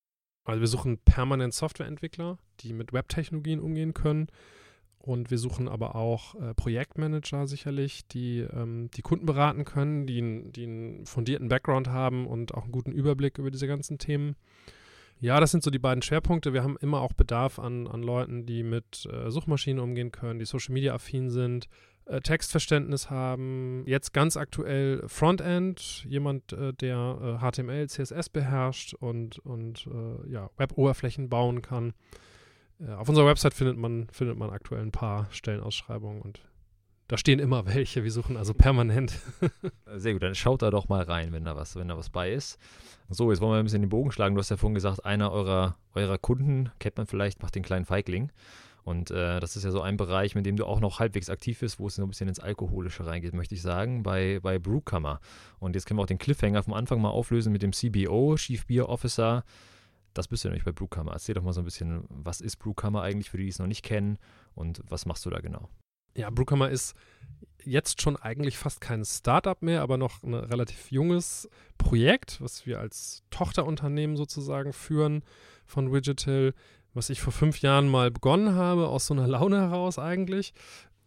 Also 0.43 0.59
wir 0.59 0.67
suchen 0.67 0.97
permanent 0.97 1.53
Softwareentwickler, 1.53 2.37
die 2.59 2.73
mit 2.73 2.91
Webtechnologien 2.91 3.61
umgehen 3.61 3.93
können. 3.93 4.27
Und 4.97 5.31
wir 5.31 5.37
suchen 5.37 5.69
aber 5.69 5.95
auch 5.95 6.35
äh, 6.35 6.53
Projektmanager 6.53 7.47
sicherlich, 7.47 8.05
die 8.09 8.39
ähm, 8.39 8.89
die 8.93 9.03
Kunden 9.03 9.25
beraten 9.25 9.63
können, 9.63 10.05
die, 10.05 10.51
die 10.51 10.63
einen 10.63 11.05
fundierten 11.05 11.47
Background 11.47 11.87
haben 11.87 12.27
und 12.27 12.53
auch 12.53 12.63
einen 12.63 12.73
guten 12.73 12.91
Überblick 12.91 13.37
über 13.37 13.51
diese 13.51 13.67
ganzen 13.67 13.99
Themen. 13.99 14.35
Ja, 15.23 15.39
das 15.39 15.51
sind 15.51 15.63
so 15.63 15.71
die 15.71 15.79
beiden 15.79 16.01
Schwerpunkte. 16.01 16.51
Wir 16.51 16.63
haben 16.63 16.75
immer 16.81 16.99
auch 16.99 17.13
Bedarf 17.13 17.57
an, 17.57 17.87
an 17.87 18.03
Leuten, 18.03 18.45
die 18.45 18.61
mit 18.61 19.07
äh, 19.09 19.31
Suchmaschinen 19.31 19.81
umgehen 19.81 20.11
können, 20.11 20.37
die 20.37 20.43
Social 20.43 20.73
Media 20.73 20.93
affin 20.93 21.29
sind, 21.29 21.69
äh, 22.03 22.19
Textverständnis 22.19 23.09
haben. 23.09 23.85
Jetzt 23.87 24.11
ganz 24.11 24.35
aktuell 24.35 25.01
Frontend, 25.07 26.03
jemand, 26.09 26.51
äh, 26.51 26.73
der 26.73 27.39
HTML, 27.39 27.83
äh, 27.83 27.87
CSS 27.87 28.27
beherrscht 28.27 28.95
und, 28.95 29.39
und 29.39 29.87
äh, 29.87 30.29
ja, 30.29 30.49
Web-Oberflächen 30.57 31.29
bauen 31.29 31.61
kann. 31.61 31.93
Äh, 32.81 32.91
auf 32.91 33.07
unserer 33.07 33.27
Website 33.27 33.53
findet 33.53 33.77
man, 33.77 34.09
findet 34.11 34.37
man 34.37 34.49
aktuell 34.49 34.81
ein 34.81 34.91
paar 34.91 35.27
Stellenausschreibungen 35.31 36.21
und 36.21 36.41
da 37.07 37.17
stehen 37.17 37.39
immer 37.39 37.65
welche. 37.65 38.03
Wir 38.03 38.11
suchen 38.11 38.37
also 38.37 38.53
permanent. 38.53 39.19
Sehr 39.95 40.13
gut, 40.13 40.23
dann 40.23 40.35
schaut 40.35 40.61
da 40.61 40.71
doch 40.71 40.89
mal 40.89 41.03
rein, 41.03 41.31
wenn 41.31 41.45
da 41.45 41.55
was, 41.55 41.75
wenn 41.75 41.87
da 41.87 41.97
was 41.97 42.09
bei 42.09 42.31
ist. 42.31 42.57
So, 43.09 43.31
jetzt 43.31 43.41
wollen 43.41 43.51
wir 43.53 43.59
ein 43.59 43.65
bisschen 43.65 43.81
den 43.81 43.89
Bogen 43.89 44.11
schlagen. 44.11 44.35
Du 44.35 44.39
hast 44.39 44.49
ja 44.49 44.57
vorhin 44.57 44.75
gesagt, 44.75 45.05
einer 45.05 45.31
eurer, 45.31 45.77
eurer 45.93 46.17
Kunden, 46.17 46.71
kennt 46.79 46.97
man 46.97 47.05
vielleicht, 47.05 47.41
macht 47.41 47.55
den 47.55 47.63
kleinen 47.63 47.85
Feigling. 47.85 48.31
Und 48.83 49.11
äh, 49.11 49.39
das 49.39 49.55
ist 49.55 49.63
ja 49.63 49.71
so 49.71 49.81
ein 49.81 49.95
Bereich, 49.95 50.35
mit 50.35 50.45
dem 50.45 50.57
du 50.57 50.65
auch 50.65 50.79
noch 50.79 50.99
halbwegs 50.99 51.29
aktiv 51.29 51.59
bist, 51.59 51.79
wo 51.79 51.87
es 51.87 51.95
so 51.95 52.03
ein 52.03 52.09
bisschen 52.09 52.27
ins 52.27 52.39
Alkoholische 52.39 53.05
reingeht, 53.05 53.33
möchte 53.33 53.55
ich 53.55 53.61
sagen, 53.61 54.03
bei, 54.03 54.39
bei 54.41 54.59
Brewkammer. 54.59 55.19
Und 55.59 55.75
jetzt 55.75 55.85
können 55.85 55.99
wir 55.99 56.03
auch 56.03 56.07
den 56.07 56.17
Cliffhanger 56.17 56.63
vom 56.63 56.73
Anfang 56.73 57.01
mal 57.01 57.09
auflösen 57.09 57.53
mit 57.53 57.61
dem 57.61 57.71
CBO, 57.71 58.35
Chief 58.35 58.65
Beer 58.65 58.89
Officer. 58.89 59.43
Das 60.13 60.27
bist 60.27 60.43
du 60.43 60.49
nämlich 60.49 60.65
bei 60.65 60.73
Brewkammer. 60.73 61.13
Erzähl 61.13 61.35
doch 61.35 61.43
mal 61.43 61.53
so 61.53 61.61
ein 61.61 61.65
bisschen, 61.65 62.05
was 62.09 62.41
ist 62.41 62.57
Brewkammer 62.57 63.01
eigentlich 63.01 63.29
für 63.29 63.37
die, 63.37 63.43
die 63.43 63.49
es 63.49 63.59
noch 63.59 63.67
nicht 63.67 63.83
kennen 63.83 64.19
und 64.53 64.81
was 64.89 65.05
machst 65.05 65.25
du 65.25 65.29
da 65.29 65.39
genau? 65.39 65.69
Ja, 66.15 66.29
Brewkammer 66.29 66.69
ist 66.69 66.95
jetzt 67.65 68.01
schon 68.01 68.17
eigentlich 68.17 68.57
fast 68.57 68.81
kein 68.81 69.05
Startup 69.05 69.61
mehr, 69.61 69.81
aber 69.81 69.97
noch 69.97 70.23
ein 70.23 70.33
relativ 70.33 70.91
junges 70.91 71.49
Projekt, 71.77 72.41
was 72.41 72.65
wir 72.65 72.79
als 72.79 73.23
Tochterunternehmen 73.29 74.17
sozusagen 74.17 74.73
führen 74.73 75.23
von 75.65 75.93
Wigital, 75.93 76.53
was 76.93 77.09
ich 77.09 77.21
vor 77.21 77.33
fünf 77.33 77.61
Jahren 77.61 77.89
mal 77.89 78.11
begonnen 78.11 78.55
habe, 78.55 78.87
aus 78.87 79.07
so 79.07 79.13
einer 79.13 79.27
Laune 79.27 79.61
heraus 79.61 79.97
eigentlich. 79.97 80.53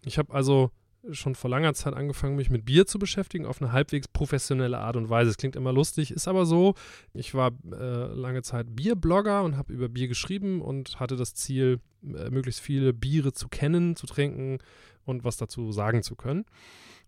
Ich 0.05 0.19
habe 0.19 0.33
also 0.33 0.71
schon 1.13 1.35
vor 1.35 1.51
langer 1.51 1.75
Zeit 1.75 1.95
angefangen, 1.95 2.37
mich 2.37 2.51
mit 2.51 2.65
Bier 2.65 2.87
zu 2.87 2.99
beschäftigen, 2.99 3.47
auf 3.47 3.61
eine 3.61 3.73
halbwegs 3.73 4.09
professionelle 4.09 4.79
Art 4.79 4.97
und 4.97 5.09
Weise. 5.09 5.31
Es 5.31 5.37
klingt 5.37 5.57
immer 5.57 5.73
lustig, 5.73 6.11
ist 6.11 6.29
aber 6.29 6.47
so. 6.47 6.75
Ich 7.15 7.35
war 7.35 7.53
äh, 7.73 8.15
lange 8.15 8.43
Zeit 8.43 8.75
Bierblogger 8.75 9.43
und 9.43 9.57
habe 9.57 9.73
über 9.73 9.89
Bier 9.89 10.09
geschrieben 10.09 10.61
und 10.61 11.01
hatte 11.01 11.17
das 11.17 11.35
Ziel, 11.35 11.81
äh, 12.03 12.31
möglichst 12.31 12.61
viele 12.61 12.93
Biere 12.93 13.33
zu 13.33 13.49
kennen, 13.49 13.97
zu 13.97 14.07
trinken 14.07 14.59
und 15.05 15.25
was 15.25 15.37
dazu 15.37 15.73
sagen 15.73 16.03
zu 16.03 16.17
können. 16.17 16.45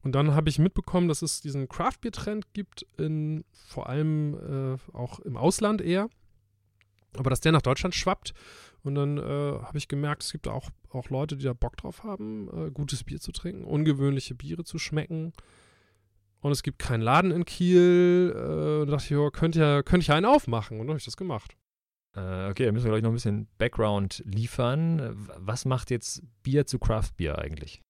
Und 0.02 0.14
dann 0.14 0.34
habe 0.34 0.48
ich 0.48 0.58
mitbekommen, 0.58 1.08
dass 1.08 1.22
es 1.22 1.40
diesen 1.40 1.68
Craft-Bier-Trend 1.68 2.52
gibt, 2.54 2.86
in, 2.96 3.44
vor 3.52 3.88
allem 3.88 4.34
äh, 4.34 4.96
auch 4.96 5.18
im 5.20 5.36
Ausland 5.36 5.80
eher. 5.80 6.08
Aber 7.16 7.30
dass 7.30 7.40
der 7.40 7.52
nach 7.52 7.62
Deutschland 7.62 7.94
schwappt. 7.94 8.34
Und 8.82 8.94
dann 8.94 9.18
äh, 9.18 9.22
habe 9.22 9.78
ich 9.78 9.88
gemerkt, 9.88 10.22
es 10.22 10.32
gibt 10.32 10.46
auch, 10.46 10.70
auch 10.90 11.10
Leute, 11.10 11.36
die 11.36 11.44
da 11.44 11.52
Bock 11.52 11.76
drauf 11.76 12.04
haben, 12.04 12.48
äh, 12.48 12.70
gutes 12.70 13.04
Bier 13.04 13.20
zu 13.20 13.32
trinken, 13.32 13.64
ungewöhnliche 13.64 14.34
Biere 14.34 14.64
zu 14.64 14.78
schmecken. 14.78 15.32
Und 16.40 16.52
es 16.52 16.62
gibt 16.62 16.78
keinen 16.78 17.02
Laden 17.02 17.30
in 17.30 17.44
Kiel. 17.44 18.32
Äh, 18.34 18.82
und 18.82 18.90
dachte 18.90 19.04
ich, 19.04 19.10
ja, 19.10 19.30
könnte 19.30 19.60
ja, 19.60 19.82
könnt 19.82 20.02
ich 20.02 20.12
einen 20.12 20.26
aufmachen. 20.26 20.78
Und 20.78 20.86
dann 20.86 20.90
habe 20.90 20.98
ich 20.98 21.04
das 21.04 21.16
gemacht. 21.16 21.56
Äh, 22.14 22.50
okay, 22.50 22.64
dann 22.64 22.74
müssen 22.74 22.84
wir 22.84 22.92
gleich 22.92 23.02
noch 23.02 23.10
ein 23.10 23.14
bisschen 23.14 23.48
Background 23.58 24.22
liefern. 24.24 25.28
Was 25.36 25.64
macht 25.64 25.90
jetzt 25.90 26.22
Bier 26.42 26.66
zu 26.66 26.78
Craft 26.78 27.12
Bier 27.16 27.38
eigentlich? 27.38 27.82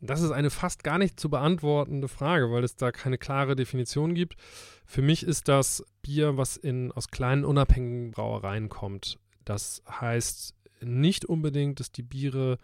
Das 0.00 0.20
ist 0.20 0.30
eine 0.30 0.50
fast 0.50 0.84
gar 0.84 0.98
nicht 0.98 1.18
zu 1.18 1.30
beantwortende 1.30 2.08
Frage, 2.08 2.50
weil 2.50 2.64
es 2.64 2.76
da 2.76 2.92
keine 2.92 3.18
klare 3.18 3.56
Definition 3.56 4.14
gibt. 4.14 4.36
Für 4.84 5.02
mich 5.02 5.22
ist 5.22 5.48
das 5.48 5.84
Bier, 6.02 6.36
was 6.36 6.56
in, 6.56 6.92
aus 6.92 7.08
kleinen 7.08 7.44
unabhängigen 7.44 8.10
Brauereien 8.10 8.68
kommt. 8.68 9.18
Das 9.44 9.82
heißt 9.88 10.54
nicht 10.82 11.24
unbedingt, 11.24 11.80
dass 11.80 11.90
die 11.90 12.02
Biere 12.02 12.58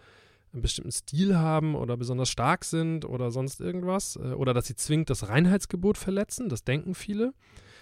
einen 0.53 0.62
bestimmten 0.62 0.92
Stil 0.92 1.38
haben 1.38 1.75
oder 1.75 1.97
besonders 1.97 2.29
stark 2.29 2.64
sind 2.64 3.07
oder 3.07 3.31
sonst 3.31 3.61
irgendwas 3.61 4.16
äh, 4.16 4.35
oder 4.35 4.53
dass 4.53 4.66
sie 4.66 4.77
zwingend 4.77 5.09
das 5.09 5.29
Reinheitsgebot 5.29 5.97
verletzen. 5.97 6.51
Das 6.51 6.64
denken 6.64 6.95
viele. 6.95 7.33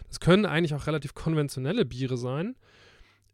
Das 0.09 0.21
können 0.21 0.47
eigentlich 0.47 0.75
auch 0.75 0.87
relativ 0.87 1.15
konventionelle 1.15 1.85
Biere 1.85 2.17
sein 2.17 2.55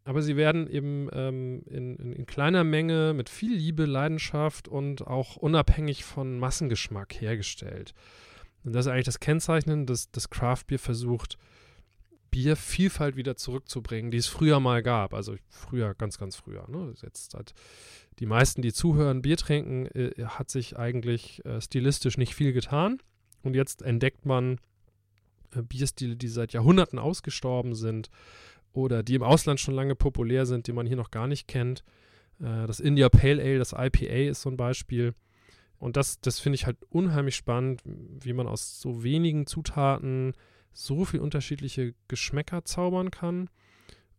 aber 0.07 0.21
sie 0.21 0.37
werden 0.37 0.71
eben 0.71 1.09
ähm, 1.11 1.63
in, 1.65 1.97
in, 1.97 2.13
in, 2.13 2.25
kleiner 2.25 2.63
Menge 2.63 3.13
mit 3.13 3.27
viel 3.27 3.53
Liebe, 3.53 3.83
Leidenschaft 3.83 4.69
und 4.69 5.05
auch 5.05 5.35
unabhängig 5.35 6.05
von 6.05 6.39
Massengeschmack 6.39 7.19
hergestellt. 7.19 7.93
Und 8.63 8.71
das 8.71 8.85
ist 8.85 8.91
eigentlich 8.93 9.05
das 9.05 9.19
Kennzeichnen, 9.19 9.85
dass 9.85 10.09
das 10.09 10.29
Craft-Bier 10.29 10.79
versucht, 10.79 11.37
Biervielfalt 12.31 13.17
wieder 13.17 13.35
zurückzubringen, 13.35 14.09
die 14.09 14.17
es 14.17 14.27
früher 14.27 14.61
mal 14.61 14.81
gab. 14.81 15.13
Also 15.13 15.35
früher, 15.49 15.93
ganz, 15.93 16.17
ganz 16.17 16.37
früher. 16.37 16.65
Ne? 16.69 16.93
Jetzt 17.01 17.33
hat 17.33 17.53
die 18.19 18.27
meisten, 18.27 18.61
die 18.61 18.71
zuhören, 18.71 19.21
Bier 19.21 19.35
trinken, 19.35 19.87
äh, 19.87 20.23
hat 20.23 20.49
sich 20.49 20.77
eigentlich 20.79 21.43
äh, 21.45 21.59
stilistisch 21.59 22.17
nicht 22.17 22.33
viel 22.33 22.53
getan. 22.53 22.99
Und 23.43 23.55
jetzt 23.55 23.81
entdeckt 23.81 24.25
man 24.25 24.61
äh, 25.53 25.61
Bierstile, 25.63 26.15
die 26.15 26.29
seit 26.29 26.53
Jahrhunderten 26.53 26.97
ausgestorben 26.97 27.75
sind 27.75 28.09
oder 28.77 29.01
die 29.01 29.15
im 29.15 29.23
Ausland 29.23 29.59
schon 29.59 29.73
lange 29.73 29.95
populär 29.95 30.45
sind, 30.45 30.67
die 30.67 30.71
man 30.71 30.85
hier 30.85 30.95
noch 30.95 31.09
gar 31.09 31.27
nicht 31.27 31.47
kennt. 31.47 31.83
Äh, 32.39 32.67
das 32.67 32.79
India 32.79 33.09
Pale 33.09 33.41
Ale, 33.41 33.57
das 33.57 33.73
IPA 33.73 34.29
ist 34.29 34.43
so 34.43 34.49
ein 34.49 34.57
Beispiel. 34.57 35.13
Und 35.79 35.97
das, 35.97 36.21
das 36.21 36.39
finde 36.39 36.55
ich 36.55 36.65
halt 36.65 36.77
unheimlich 36.89 37.35
spannend, 37.35 37.81
wie 37.85 38.33
man 38.33 38.47
aus 38.47 38.79
so 38.79 39.03
wenigen 39.03 39.47
Zutaten 39.47 40.33
so 40.73 41.05
viel 41.05 41.19
unterschiedliche 41.19 41.95
Geschmäcker 42.07 42.65
zaubern 42.65 43.11
kann. 43.11 43.49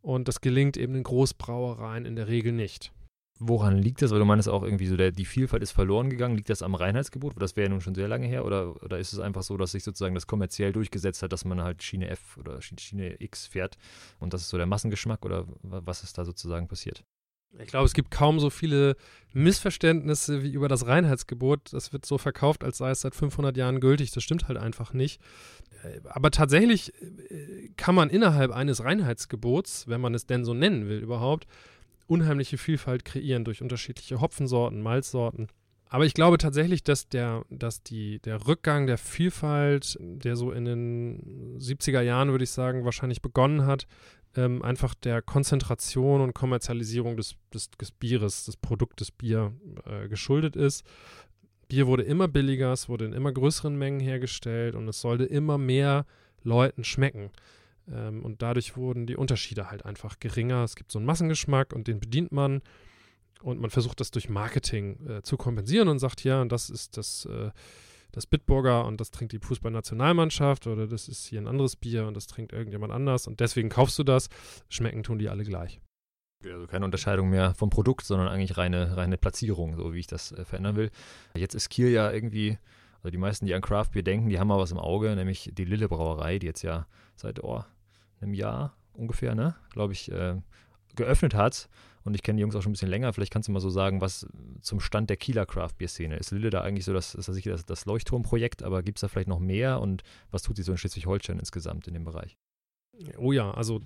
Und 0.03 0.29
das 0.29 0.41
gelingt 0.41 0.77
eben 0.77 0.95
in 0.95 1.03
Großbrauereien 1.05 2.05
in 2.05 2.17
der 2.17 2.29
Regel 2.29 2.53
nicht. 2.53 2.93
Woran 3.41 3.79
liegt 3.79 4.03
das? 4.03 4.11
Weil 4.11 4.19
du 4.19 4.25
meinst 4.25 4.49
auch 4.49 4.63
irgendwie 4.63 4.87
so, 4.87 4.97
der, 4.97 5.13
die 5.13 5.25
Vielfalt 5.25 5.63
ist 5.63 5.71
verloren 5.71 6.11
gegangen. 6.11 6.37
Liegt 6.37 6.51
das 6.51 6.63
am 6.63 6.75
Reinheitsgebot? 6.75 7.35
Das 7.41 7.57
wäre 7.57 7.67
ja 7.67 7.71
nun 7.71 7.81
schon 7.81 7.95
sehr 7.95 8.09
lange 8.09 8.27
her. 8.27 8.45
Oder, 8.45 8.83
oder 8.83 8.99
ist 8.99 9.13
es 9.13 9.21
einfach 9.21 9.43
so, 9.43 9.57
dass 9.57 9.73
sich 9.73 9.85
sozusagen 9.85 10.15
das 10.15 10.27
kommerziell 10.27 10.73
durchgesetzt 10.73 11.23
hat, 11.23 11.33
dass 11.33 11.45
man 11.45 11.63
halt 11.63 11.83
Schiene 11.83 12.09
F 12.09 12.37
oder 12.37 12.61
Schiene 12.61 13.21
X 13.21 13.47
fährt 13.47 13.77
und 14.19 14.35
das 14.35 14.43
ist 14.43 14.49
so 14.49 14.57
der 14.57 14.67
Massengeschmack? 14.67 15.25
Oder 15.25 15.47
was 15.63 16.03
ist 16.03 16.19
da 16.19 16.25
sozusagen 16.25 16.69
passiert? 16.69 17.05
Ich 17.59 17.69
glaube, 17.69 17.87
es 17.87 17.95
gibt 17.95 18.11
kaum 18.11 18.41
so 18.41 18.51
viele 18.51 18.97
Missverständnisse 19.33 20.43
wie 20.43 20.51
über 20.51 20.69
das 20.69 20.87
Reinheitsgebot. 20.87 21.73
Das 21.73 21.93
wird 21.93 22.05
so 22.05 22.19
verkauft, 22.19 22.63
als 22.63 22.79
sei 22.79 22.91
es 22.91 23.01
seit 23.01 23.15
500 23.15 23.57
Jahren 23.57 23.81
gültig. 23.81 24.11
Das 24.11 24.23
stimmt 24.23 24.49
halt 24.49 24.59
einfach 24.59 24.93
nicht. 24.93 25.21
Äh, 25.83 26.01
aber 26.05 26.31
tatsächlich 26.31 26.93
äh, 27.03 27.71
kann 27.77 27.95
man 27.95 28.11
innerhalb 28.11 28.53
eines 28.53 28.85
Reinheitsgebots, 28.85 29.89
wenn 29.89 30.01
man 30.01 30.15
es 30.15 30.27
denn 30.27 30.45
so 30.45 30.55
nennen 30.55 30.89
will 30.89 30.99
überhaupt, 30.99 31.47
unheimliche 32.09 32.59
Vielfalt 32.59 33.05
kreieren 33.05 33.45
durch 33.45 33.63
unterschiedliche 33.63 34.21
Hopfensorten, 34.21 34.83
Malzsorten. 34.83 35.49
Aber 35.91 36.05
ich 36.05 36.15
glaube 36.15 36.37
tatsächlich, 36.37 36.83
dass 36.83 37.09
der, 37.09 37.45
dass 37.49 37.83
die, 37.83 38.19
der 38.21 38.47
Rückgang 38.47 38.87
der 38.87 38.99
Vielfalt, 38.99 39.97
der 40.01 40.37
so 40.37 40.53
in 40.53 40.65
den 40.67 41.59
70er 41.59 42.03
Jahren, 42.03 42.31
würde 42.31 42.45
ich 42.45 42.51
sagen, 42.51 42.85
wahrscheinlich 42.85 43.23
begonnen 43.23 43.65
hat, 43.65 43.87
ähm, 44.37 44.63
einfach 44.63 44.95
der 44.95 45.23
Konzentration 45.23 46.21
und 46.21 46.35
Kommerzialisierung 46.35 47.17
des, 47.17 47.37
des, 47.55 47.71
des 47.71 47.91
Bieres, 47.91 48.45
des 48.45 48.57
Produktes 48.57 49.11
Bier 49.11 49.53
äh, 49.87 50.09
geschuldet 50.09 50.57
ist. 50.57 50.85
Bier 51.69 51.87
wurde 51.87 52.03
immer 52.03 52.29
billiger, 52.29 52.73
es 52.73 52.89
wurde 52.89 53.07
in 53.07 53.13
immer 53.13 53.33
größeren 53.33 53.77
Mengen 53.77 54.01
hergestellt 54.01 54.75
und 54.75 54.89
es 54.89 55.01
sollte 55.01 55.25
immer 55.25 55.57
mehr 55.57 56.07
Leuten 56.43 56.85
schmecken. 56.85 57.31
Ähm, 57.93 58.25
und 58.25 58.43
dadurch 58.43 58.77
wurden 58.77 59.07
die 59.07 59.17
Unterschiede 59.17 59.71
halt 59.71 59.85
einfach 59.85 60.19
geringer. 60.19 60.65
Es 60.65 60.77
gibt 60.77 60.93
so 60.93 60.99
einen 60.99 61.07
Massengeschmack 61.07 61.73
und 61.73 61.87
den 61.89 62.01
bedient 62.01 62.33
man. 62.33 62.63
Und 63.43 63.61
man 63.61 63.71
versucht 63.71 64.01
das 64.01 64.11
durch 64.11 64.29
Marketing 64.29 65.07
äh, 65.07 65.23
zu 65.23 65.37
kompensieren 65.37 65.89
und 65.89 65.99
sagt, 65.99 66.25
ja, 66.25 66.43
und 66.43 66.51
das 66.51 66.71
ist 66.71 66.97
das, 66.97 67.25
äh, 67.27 67.51
das 68.13 68.27
Bitburger 68.27 68.85
und 68.85 69.01
das 69.01 69.11
trinkt 69.11 69.33
die 69.33 69.39
Fußballnationalmannschaft 69.39 70.67
oder 70.67 70.87
das 70.87 71.09
ist 71.09 71.27
hier 71.27 71.41
ein 71.41 71.47
anderes 71.47 71.77
Bier 71.77 72.07
und 72.07 72.17
das 72.17 72.27
trinkt 72.27 72.53
irgendjemand 72.53 72.93
anders 72.93 73.27
und 73.27 73.41
deswegen 73.41 73.69
kaufst 73.69 73.99
du 73.99 74.03
das. 74.03 74.29
Schmecken 74.69 75.03
tun 75.03 75.19
die 75.19 75.29
alle 75.29 75.45
gleich. 75.45 75.81
Also 76.45 76.67
keine 76.67 76.85
Unterscheidung 76.85 77.31
mehr 77.31 77.55
vom 77.55 77.71
Produkt, 77.71 78.07
sondern 78.07 78.29
eigentlich 78.29 78.57
reine, 78.57 78.97
reine 78.97 79.19
Platzierung, 79.19 79.77
so 79.77 79.93
wie 79.93 80.01
ich 80.01 80.07
das 80.07 80.33
äh, 80.33 80.45
verändern 80.45 80.77
will. 80.77 80.91
Jetzt 81.35 81.55
ist 81.55 81.69
Kiel 81.69 81.89
ja 81.89 82.11
irgendwie, 82.11 82.59
also 82.99 83.11
die 83.11 83.19
meisten, 83.19 83.47
die 83.47 83.55
an 83.55 83.63
Craft 83.63 83.91
Beer 83.93 84.03
denken, 84.03 84.29
die 84.29 84.39
haben 84.39 84.49
mal 84.49 84.59
was 84.59 84.71
im 84.71 84.79
Auge, 84.79 85.15
nämlich 85.17 85.51
die 85.53 85.65
Lille 85.65 85.89
Brauerei, 85.89 86.39
die 86.39 86.47
jetzt 86.47 86.63
ja 86.63 86.87
seit 87.17 87.43
oh, 87.43 87.65
einem 88.21 88.35
Jahr 88.35 88.77
ungefähr, 88.93 89.35
ne, 89.35 89.55
glaube 89.71 89.93
ich, 89.93 90.11
äh, 90.11 90.37
geöffnet 90.97 91.35
hat. 91.35 91.69
Und 92.05 92.15
ich 92.15 92.23
kenne 92.23 92.37
die 92.37 92.41
Jungs 92.41 92.57
auch 92.57 92.63
schon 92.63 92.71
ein 92.71 92.73
bisschen 92.73 92.89
länger. 92.89 93.13
Vielleicht 93.13 93.33
kannst 93.33 93.49
du 93.49 93.53
mal 93.53 93.61
so 93.61 93.69
sagen, 93.69 94.01
was 94.01 94.27
zum 94.63 94.81
Stand 94.81 95.11
der 95.11 95.19
Kieler 95.19 95.45
Craft 95.45 95.75
Beer 95.77 95.89
Szene 95.89 96.17
ist. 96.17 96.31
Lille 96.31 96.49
da 96.49 96.63
eigentlich 96.63 96.87
so 96.87 96.95
das, 96.95 97.13
das 97.13 97.27
das, 97.27 97.67
das 97.67 97.85
Leuchtturmprojekt, 97.85 98.63
aber 98.63 98.83
gibt 98.83 98.99
es 98.99 99.03
da 99.03 99.09
vielleicht 99.09 99.29
noch 99.29 99.41
mehr 99.41 99.81
und 99.81 100.03
was 100.31 100.43
tut 100.43 100.57
sich 100.57 100.65
so 100.65 100.73
in 100.73 100.79
Schleswig-Holstein 100.79 101.39
insgesamt 101.39 101.87
in 101.87 101.95
dem 101.95 102.05
Bereich? 102.05 102.39
Oh 103.19 103.33
ja, 103.33 103.53
also 103.53 103.81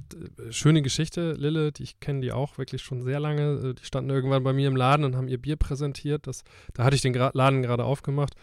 schöne 0.50 0.80
Geschichte, 0.80 1.32
Lille, 1.32 1.72
ich 1.78 2.00
kenne 2.00 2.20
die 2.20 2.32
auch 2.32 2.56
wirklich 2.56 2.82
schon 2.82 3.02
sehr 3.02 3.20
lange. 3.20 3.70
Äh, 3.70 3.74
die 3.74 3.84
standen 3.84 4.10
irgendwann 4.10 4.42
bei 4.42 4.52
mir 4.52 4.68
im 4.68 4.76
Laden 4.76 5.04
und 5.04 5.16
haben 5.16 5.28
ihr 5.28 5.40
Bier 5.40 5.56
präsentiert. 5.56 6.26
Das, 6.26 6.44
da 6.74 6.84
hatte 6.84 6.96
ich 6.96 7.02
den 7.02 7.12
Laden 7.12 7.62
gerade 7.62 7.84
aufgemacht. 7.84 8.34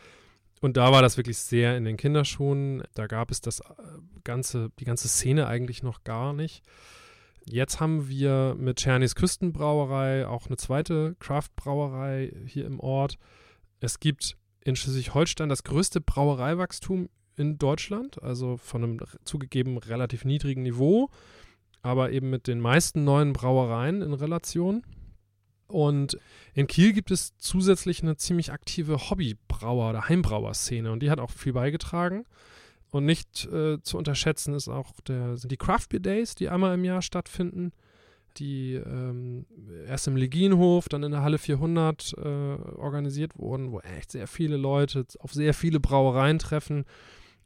Und 0.62 0.78
da 0.78 0.92
war 0.92 1.02
das 1.02 1.18
wirklich 1.18 1.38
sehr 1.38 1.78
in 1.78 1.86
den 1.86 1.98
Kinderschuhen. 1.98 2.84
Da 2.94 3.08
gab 3.08 3.32
es 3.32 3.42
das 3.42 3.62
äh, 3.62 3.64
ganze, 4.24 4.72
die 4.80 4.86
ganze 4.86 5.08
Szene 5.08 5.48
eigentlich 5.48 5.84
noch 5.84 6.04
gar 6.04 6.34
nicht. 6.34 6.64
Jetzt 7.46 7.80
haben 7.80 8.10
wir 8.10 8.56
mit 8.60 8.78
Czernis 8.78 9.16
Küstenbrauerei 9.16 10.28
auch 10.28 10.48
eine 10.48 10.58
zweite 10.58 11.16
Craft-Brauerei 11.20 12.34
hier 12.46 12.66
im 12.66 12.80
Ort. 12.80 13.18
Es 13.80 14.00
gibt 14.00 14.38
in 14.64 14.76
Schleswig-Holstein 14.76 15.50
das 15.50 15.64
größte 15.64 16.02
Brauereiwachstum 16.02 17.10
in 17.38 17.58
Deutschland, 17.58 18.22
also 18.22 18.58
von 18.58 18.84
einem 18.84 19.00
zugegeben 19.24 19.78
relativ 19.78 20.26
niedrigen 20.26 20.64
Niveau, 20.64 21.10
aber 21.82 22.12
eben 22.12 22.30
mit 22.30 22.48
den 22.48 22.60
meisten 22.60 23.06
neuen 23.06 23.32
Brauereien 23.32 24.02
in 24.02 24.14
Relation. 24.14 24.84
Und 25.70 26.18
in 26.56 26.68
Kiel 26.68 26.94
gibt 26.94 27.12
es 27.12 27.38
zusätzlich 27.38 28.02
eine 28.02 28.18
ziemlich 28.18 28.52
aktive 28.52 28.98
Hobbybrauer- 29.10 29.92
oder 29.92 30.10
Heimbrauer-Szene 30.10 30.92
und 30.92 31.02
die 31.02 31.12
hat 31.12 31.20
auch 31.20 31.30
viel 31.30 31.54
beigetragen. 31.54 32.26
Und 32.92 33.06
nicht 33.06 33.46
äh, 33.46 33.80
zu 33.84 33.98
unterschätzen 33.98 34.56
ist 34.56 34.68
auch 34.68 34.92
der, 35.08 35.38
sind 35.38 35.52
die 35.52 35.58
Craft 35.58 35.90
Beer 35.90 36.00
Days, 36.00 36.34
die 36.34 36.50
einmal 36.50 36.74
im 36.74 36.84
Jahr 36.84 37.04
stattfinden, 37.04 37.72
die 38.38 38.74
ähm, 38.74 39.46
erst 39.88 40.08
im 40.08 40.16
Legienhof, 40.16 40.90
dann 40.90 41.04
in 41.04 41.12
der 41.12 41.22
Halle 41.22 41.38
400 41.38 42.16
äh, 42.18 42.20
organisiert 42.20 43.38
wurden, 43.38 43.72
wo 43.72 43.80
echt 43.82 44.12
sehr 44.12 44.28
viele 44.28 44.58
Leute 44.58 45.06
auf 45.20 45.34
sehr 45.34 45.54
viele 45.54 45.80
Brauereien 45.80 46.40
treffen 46.40 46.86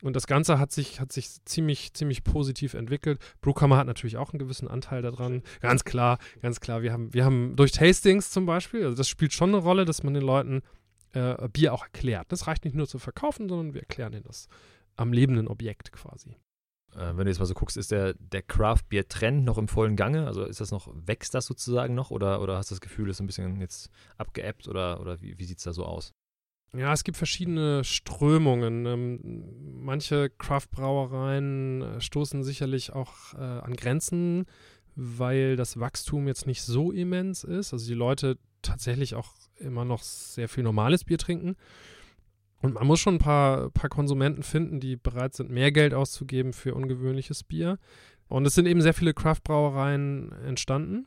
und 0.04 0.16
das 0.16 0.28
Ganze 0.28 0.60
hat 0.60 0.72
sich, 0.72 1.00
hat 1.00 1.14
sich 1.14 1.44
ziemlich, 1.46 1.94
ziemlich 1.94 2.24
positiv 2.24 2.74
entwickelt. 2.74 3.20
Brewkammer 3.42 3.78
hat 3.78 3.88
natürlich 3.88 4.18
auch 4.18 4.34
einen 4.34 4.40
gewissen 4.40 4.68
Anteil 4.68 5.02
daran. 5.02 5.44
Ganz 5.62 5.86
klar, 5.86 6.18
ganz 6.42 6.60
klar. 6.60 6.82
Wir 6.82 6.92
haben, 6.92 7.14
wir 7.14 7.24
haben 7.24 7.56
durch 7.56 7.72
Tastings 7.72 8.30
zum 8.30 8.46
Beispiel, 8.46 8.84
also 8.84 8.98
das 8.98 9.08
spielt 9.08 9.32
schon 9.32 9.50
eine 9.50 9.60
Rolle, 9.60 9.86
dass 9.86 10.04
man 10.04 10.14
den 10.14 10.24
Leuten 10.24 10.62
äh, 11.14 11.48
Bier 11.48 11.74
auch 11.74 11.84
erklärt. 11.84 12.32
Das 12.34 12.48
reicht 12.48 12.66
nicht 12.66 12.76
nur 12.76 12.88
zu 12.88 13.00
verkaufen, 13.00 13.48
sondern 13.48 13.74
wir 13.74 13.82
erklären 13.82 14.12
ihnen 14.14 14.24
das 14.24 14.50
am 14.96 15.14
lebenden 15.14 15.48
Objekt 15.48 15.94
quasi. 15.94 16.32
Äh, 16.96 17.16
wenn 17.16 17.26
du 17.26 17.28
jetzt 17.28 17.40
mal 17.40 17.46
so 17.46 17.54
guckst, 17.54 17.78
ist 17.78 17.92
der, 17.92 18.14
der 18.16 18.42
Craft-Bier-Trend 18.42 19.46
noch 19.46 19.58
im 19.58 19.70
vollen 19.70 19.96
Gange? 19.96 20.28
Also 20.28 20.44
ist 20.44 20.60
das 20.60 20.72
noch, 20.72 20.90
wächst 20.94 21.34
das 21.34 21.46
sozusagen 21.46 21.96
noch 21.96 22.12
oder, 22.12 22.42
oder 22.42 22.58
hast 22.58 22.72
du 22.72 22.76
das 22.76 22.82
Gefühl, 22.82 23.10
ist 23.10 23.22
ein 23.22 23.28
bisschen 23.28 23.62
jetzt 23.62 23.90
abgeebbt 24.18 24.68
oder, 24.68 25.00
oder 25.00 25.22
wie, 25.22 25.40
wie 25.40 25.46
sieht 25.46 25.60
es 25.60 25.64
da 25.64 25.72
so 25.72 25.86
aus? 25.86 26.12
Ja, 26.76 26.92
es 26.92 27.04
gibt 27.04 27.18
verschiedene 27.18 27.84
Strömungen. 27.84 28.86
Ähm, 28.88 29.44
manche 29.80 30.32
Craft-Brauereien 30.32 31.82
äh, 31.82 32.02
stoßen 32.02 32.44
sicherlich 32.44 32.94
auch 32.94 33.34
äh, 33.36 33.38
an 33.38 33.76
Grenzen, 33.76 34.46
weil 34.96 35.56
das 35.56 35.80
Wachstum 35.80 36.28
jetzt 36.28 36.48
nicht 36.48 36.64
so 36.64 36.92
immens 36.92 37.44
ist. 37.44 37.74
Also 37.74 37.86
die 37.86 37.94
Leute 37.94 38.40
tatsächlich 38.64 39.14
auch 39.14 39.34
immer 39.58 39.86
noch 39.86 40.02
sehr 40.02 40.50
viel 40.50 40.64
normales 40.64 41.04
Bier 41.04 41.20
trinken. 41.20 41.56
Und 42.62 42.74
man 42.74 42.88
muss 42.88 43.00
schon 43.00 43.16
ein 43.16 43.20
paar, 43.20 43.70
paar 43.70 43.90
Konsumenten 43.90 44.42
finden, 44.42 44.80
die 44.80 44.96
bereit 44.96 45.36
sind, 45.36 45.52
mehr 45.52 45.72
Geld 45.72 45.94
auszugeben 45.94 46.54
für 46.54 46.74
ungewöhnliches 46.74 47.44
Bier. 47.44 47.78
Und 48.30 48.48
es 48.48 48.56
sind 48.56 48.66
eben 48.66 48.82
sehr 48.82 48.94
viele 48.96 49.14
Craft-Brauereien 49.14 50.32
entstanden. 50.48 51.06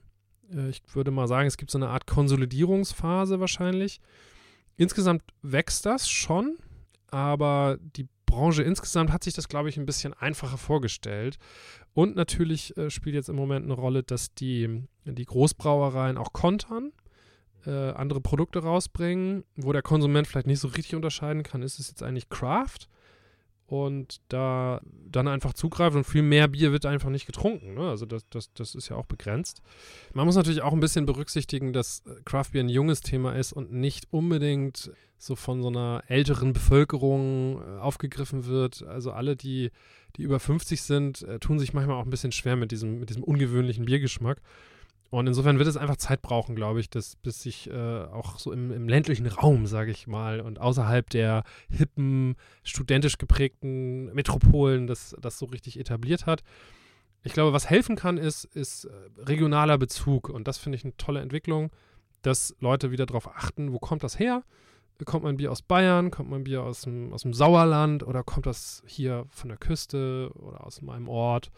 Äh, 0.55 0.69
ich 0.69 0.83
würde 0.95 1.11
mal 1.11 1.27
sagen, 1.27 1.49
es 1.49 1.57
gibt 1.57 1.73
so 1.73 1.79
eine 1.79 1.89
Art 1.89 2.07
Konsolidierungsphase 2.07 3.41
wahrscheinlich 3.41 4.01
Insgesamt 4.77 5.23
wächst 5.43 5.87
das 5.87 6.09
schon, 6.09 6.59
aber 7.11 7.79
die 7.81 8.09
Branche 8.27 8.63
insgesamt 8.63 9.13
hat 9.13 9.25
sich 9.25 9.35
das, 9.35 9.49
glaube 9.49 9.69
ich, 9.69 9.79
ein 9.79 9.87
bisschen 9.87 10.13
einfacher 10.13 10.59
vorgestellt. 10.59 11.39
Und 11.95 12.17
natürlich 12.17 12.77
äh, 12.77 12.91
spielt 12.91 13.15
jetzt 13.15 13.29
im 13.29 13.37
Moment 13.37 13.65
eine 13.65 13.75
Rolle, 13.75 14.03
dass 14.03 14.35
die, 14.35 14.83
die 15.05 15.25
Großbrauereien 15.25 16.19
auch 16.19 16.33
kontern, 16.33 16.93
äh, 17.65 17.71
andere 17.71 18.21
Produkte 18.21 18.59
rausbringen, 18.59 19.45
wo 19.57 19.73
der 19.73 19.83
Konsument 19.83 20.27
vielleicht 20.27 20.47
nicht 20.47 20.61
so 20.61 20.69
richtig 20.69 20.95
unterscheiden 20.95 21.43
kann, 21.43 21.63
ist 21.63 21.79
es 21.79 21.89
jetzt 21.89 22.03
eigentlich 22.03 22.29
Craft 22.29 22.89
und 23.67 24.21
da 24.29 24.81
dann 25.11 25.29
einfach 25.29 25.53
zugreift 25.53 25.97
und 25.97 26.05
viel 26.05 26.23
mehr 26.23 26.49
Bier 26.49 26.73
wird 26.73 26.87
einfach 26.87 27.11
nicht 27.11 27.27
getrunken. 27.27 27.75
Ne? 27.75 27.89
Also 27.89 28.07
das, 28.07 28.29
das, 28.31 28.53
das 28.55 28.75
ist 28.75 28.89
ja 28.89 28.97
auch 28.97 29.07
begrenzt. 29.07 29.61
Man 30.15 30.27
muss 30.27 30.37
natürlich 30.37 30.63
auch 30.63 30.73
ein 30.73 30.81
bisschen 30.81 31.07
berücksichtigen, 31.07 31.73
dass 31.73 32.03
äh, 32.07 32.21
Craft 32.25 32.53
Beer 32.53 32.63
ein 32.63 32.69
junges 32.69 33.01
Thema 33.01 33.35
ist 33.35 33.53
und 33.53 33.73
nicht 33.73 34.07
unbedingt 34.11 34.93
so 35.19 35.35
von 35.35 35.63
so 35.63 35.69
einer 35.69 36.03
älteren 36.07 36.53
Bevölkerung 36.53 37.61
äh, 37.61 37.79
aufgegriffen 37.79 38.47
wird. 38.47 38.83
Also 38.83 39.13
alle, 39.13 39.35
die, 39.35 39.71
die 40.17 40.23
über 40.23 40.39
50 40.39 40.83
sind, 40.83 41.23
äh, 41.23 41.39
tun 41.39 41.59
sich 41.59 41.73
manchmal 41.73 41.97
auch 41.97 42.05
ein 42.05 42.11
bisschen 42.11 42.33
schwer 42.33 42.57
mit 42.57 42.71
diesem, 42.71 43.01
mit 43.01 43.11
diesem 43.11 43.25
ungewöhnlichen 43.25 43.87
Biergeschmack. 43.87 44.41
Und 45.11 45.27
insofern 45.27 45.59
wird 45.59 45.69
es 45.69 45.77
einfach 45.77 45.97
Zeit 45.97 46.21
brauchen, 46.23 46.57
glaube 46.57 46.81
ich, 46.81 46.91
dass, 46.91 47.17
bis 47.17 47.43
sich 47.43 47.71
äh, 47.71 48.05
auch 48.05 48.39
so 48.39 48.53
im, 48.53 48.73
im 48.73 48.89
ländlichen 48.89 49.27
Raum, 49.27 49.67
sage 49.67 49.91
ich 49.91 50.07
mal, 50.07 50.41
und 50.41 50.61
außerhalb 50.61 51.09
der 51.11 51.45
hippen, 51.71 52.37
studentisch 52.65 53.19
geprägten 53.19 54.13
Metropolen 54.15 54.87
das, 54.87 55.17
das 55.21 55.39
so 55.39 55.47
richtig 55.47 55.79
etabliert 55.79 56.27
hat. 56.27 56.43
Ich 57.23 57.33
glaube, 57.33 57.53
was 57.53 57.71
helfen 57.71 57.97
kann, 57.97 58.19
ist, 58.19 58.45
ist 58.45 58.85
äh, 58.85 58.91
regionaler 59.19 59.79
Bezug. 59.79 60.29
Und 60.29 60.49
das 60.49 60.59
finde 60.59 60.77
ich 60.77 60.85
eine 60.85 60.97
tolle 60.97 61.21
Entwicklung, 61.21 61.71
dass 62.23 62.57
Leute 62.61 62.91
wieder 62.91 63.07
darauf 63.07 63.29
achten, 63.29 63.73
wo 63.73 63.79
kommt 63.79 64.03
das 64.03 64.19
her? 64.19 64.43
Kommt 65.05 65.25
mein 65.25 65.37
Bier 65.37 65.53
aus 65.53 65.63
Bayern? 65.63 66.11
Kommt 66.11 66.31
mein 66.31 66.45
Bier 66.45 66.63
aus 66.63 66.83
dem, 66.83 67.13
aus 67.13 67.23
dem 67.23 67.35
Sauerland? 67.35 68.03
Oder 68.03 68.25
kommt 68.25 68.47
das 68.47 68.83
hier 68.87 69.27
von 69.29 69.49
der 69.49 69.59
Küste 69.59 70.31
oder 70.35 70.67
aus 70.67 70.83
meinem 70.83 71.09
Ort? 71.09 71.51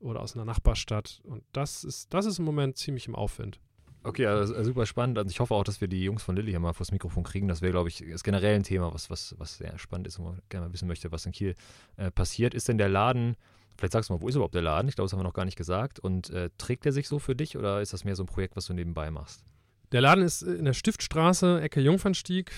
Oder 0.00 0.20
aus 0.20 0.34
einer 0.34 0.44
Nachbarstadt. 0.44 1.20
Und 1.24 1.42
das 1.52 1.84
ist, 1.84 2.12
das 2.12 2.26
ist 2.26 2.38
im 2.38 2.44
Moment 2.44 2.76
ziemlich 2.76 3.06
im 3.06 3.14
Aufwind. 3.14 3.60
Okay, 4.06 4.24
also 4.26 4.62
super 4.62 4.86
spannend. 4.86 5.18
Also 5.18 5.30
ich 5.30 5.40
hoffe 5.40 5.52
auch, 5.52 5.64
dass 5.64 5.80
wir 5.80 5.88
die 5.88 6.04
Jungs 6.04 6.22
von 6.22 6.36
Lilly 6.36 6.52
hier 6.52 6.60
mal 6.60 6.72
vors 6.72 6.92
Mikrofon 6.92 7.24
kriegen. 7.24 7.48
Das 7.48 7.60
wäre, 7.60 7.72
glaube 7.72 7.88
ich, 7.88 8.02
ist 8.02 8.22
generell 8.22 8.54
ein 8.54 8.62
Thema, 8.62 8.94
was, 8.94 9.10
was, 9.10 9.34
was 9.38 9.58
sehr 9.58 9.76
spannend 9.78 10.06
ist 10.06 10.18
und 10.18 10.26
man 10.26 10.42
gerne 10.48 10.66
mal 10.66 10.72
wissen 10.72 10.86
möchte, 10.86 11.10
was 11.10 11.26
in 11.26 11.32
Kiel 11.32 11.56
äh, 11.96 12.12
passiert. 12.12 12.54
Ist 12.54 12.68
denn 12.68 12.78
der 12.78 12.88
Laden, 12.88 13.36
vielleicht 13.76 13.92
sagst 13.92 14.08
du 14.08 14.14
mal, 14.14 14.20
wo 14.20 14.28
ist 14.28 14.36
überhaupt 14.36 14.54
der 14.54 14.62
Laden? 14.62 14.88
Ich 14.88 14.94
glaube, 14.94 15.06
das 15.06 15.12
haben 15.12 15.18
wir 15.18 15.24
noch 15.24 15.34
gar 15.34 15.44
nicht 15.44 15.56
gesagt. 15.56 15.98
Und 15.98 16.30
äh, 16.30 16.50
trägt 16.56 16.84
der 16.84 16.92
sich 16.92 17.08
so 17.08 17.18
für 17.18 17.34
dich 17.34 17.56
oder 17.56 17.80
ist 17.80 17.92
das 17.92 18.04
mehr 18.04 18.14
so 18.14 18.22
ein 18.22 18.26
Projekt, 18.26 18.54
was 18.54 18.66
du 18.66 18.74
nebenbei 18.74 19.10
machst? 19.10 19.42
Der 19.90 20.00
Laden 20.00 20.22
ist 20.22 20.42
in 20.42 20.64
der 20.64 20.72
Stiftstraße, 20.72 21.60
Ecke 21.60 21.80
Jungfernstieg, 21.80 22.52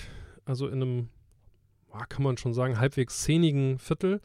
also 0.45 0.67
in 0.69 0.83
einem, 0.83 1.09
kann 2.11 2.23
man 2.23 2.37
schon 2.37 2.53
sagen, 2.53 2.79
halbwegs 2.79 3.23
szenigen 3.23 3.79
Viertel. 3.79 4.21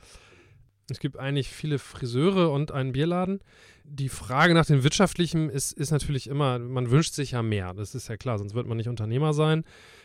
Es 0.89 1.00
gibt 1.00 1.17
eigentlich 1.17 1.50
viele 1.50 1.80
Friseure 1.80 2.52
und 2.52 2.72
einen 2.72 2.91
Bierladen. 2.91 3.39
Die 3.86 4.10
Frage 4.10 4.54
nach 4.54 4.65
dem 4.65 4.84
Wirtschaftlichen 4.84 5.50
ist, 5.50 5.72
ist 5.72 5.91
natürlich 5.91 6.28
immer, 6.28 6.60
man 6.60 6.91
wünscht 6.91 7.13
sich 7.13 7.32
ja 7.32 7.41
mehr. 7.41 7.74
Das 7.74 7.96
ist 7.96 8.10
ja 8.10 8.17
klar, 8.17 8.38
sonst 8.38 8.54
wird 8.54 8.67
man 8.67 8.78
nicht 8.78 8.89
Unternehmer 8.89 9.34
sein. 9.34 9.63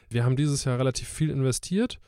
Wir 0.08 0.24
haben 0.24 0.36
dieses 0.36 0.64
Jahr 0.64 0.78
relativ 0.78 1.08
viel 1.08 1.30
investiert. 1.30 1.98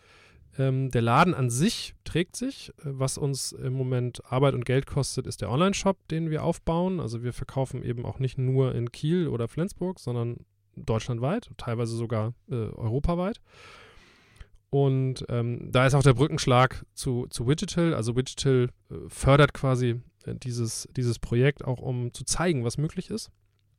Ähm, 0.58 0.90
der 0.90 1.02
Laden 1.02 1.34
an 1.34 1.50
sich 1.50 1.94
trägt 2.04 2.36
sich. 2.36 2.72
Was 2.82 3.18
uns 3.18 3.52
im 3.52 3.72
Moment 3.72 4.22
Arbeit 4.30 4.54
und 4.54 4.64
Geld 4.64 4.86
kostet, 4.86 5.26
ist 5.26 5.40
der 5.40 5.50
Online-Shop, 5.50 5.96
den 6.08 6.30
wir 6.30 6.44
aufbauen. 6.44 7.00
Also 7.00 7.22
wir 7.22 7.32
verkaufen 7.32 7.82
eben 7.82 8.04
auch 8.04 8.18
nicht 8.18 8.38
nur 8.38 8.74
in 8.74 8.92
Kiel 8.92 9.28
oder 9.28 9.48
Flensburg, 9.48 9.98
sondern 9.98 10.38
deutschlandweit, 10.76 11.50
teilweise 11.56 11.96
sogar 11.96 12.34
äh, 12.50 12.54
europaweit. 12.54 13.40
Und 14.70 15.24
ähm, 15.28 15.68
da 15.72 15.86
ist 15.86 15.94
auch 15.94 16.02
der 16.02 16.14
Brückenschlag 16.14 16.84
zu, 16.94 17.26
zu 17.28 17.44
Digital. 17.44 17.92
Also 17.92 18.12
Digital 18.12 18.68
äh, 18.90 18.94
fördert 19.08 19.52
quasi 19.52 20.00
äh, 20.24 20.34
dieses, 20.36 20.88
dieses 20.96 21.18
Projekt 21.18 21.64
auch, 21.64 21.80
um 21.80 22.14
zu 22.14 22.24
zeigen, 22.24 22.64
was 22.64 22.78
möglich 22.78 23.10
ist. 23.10 23.30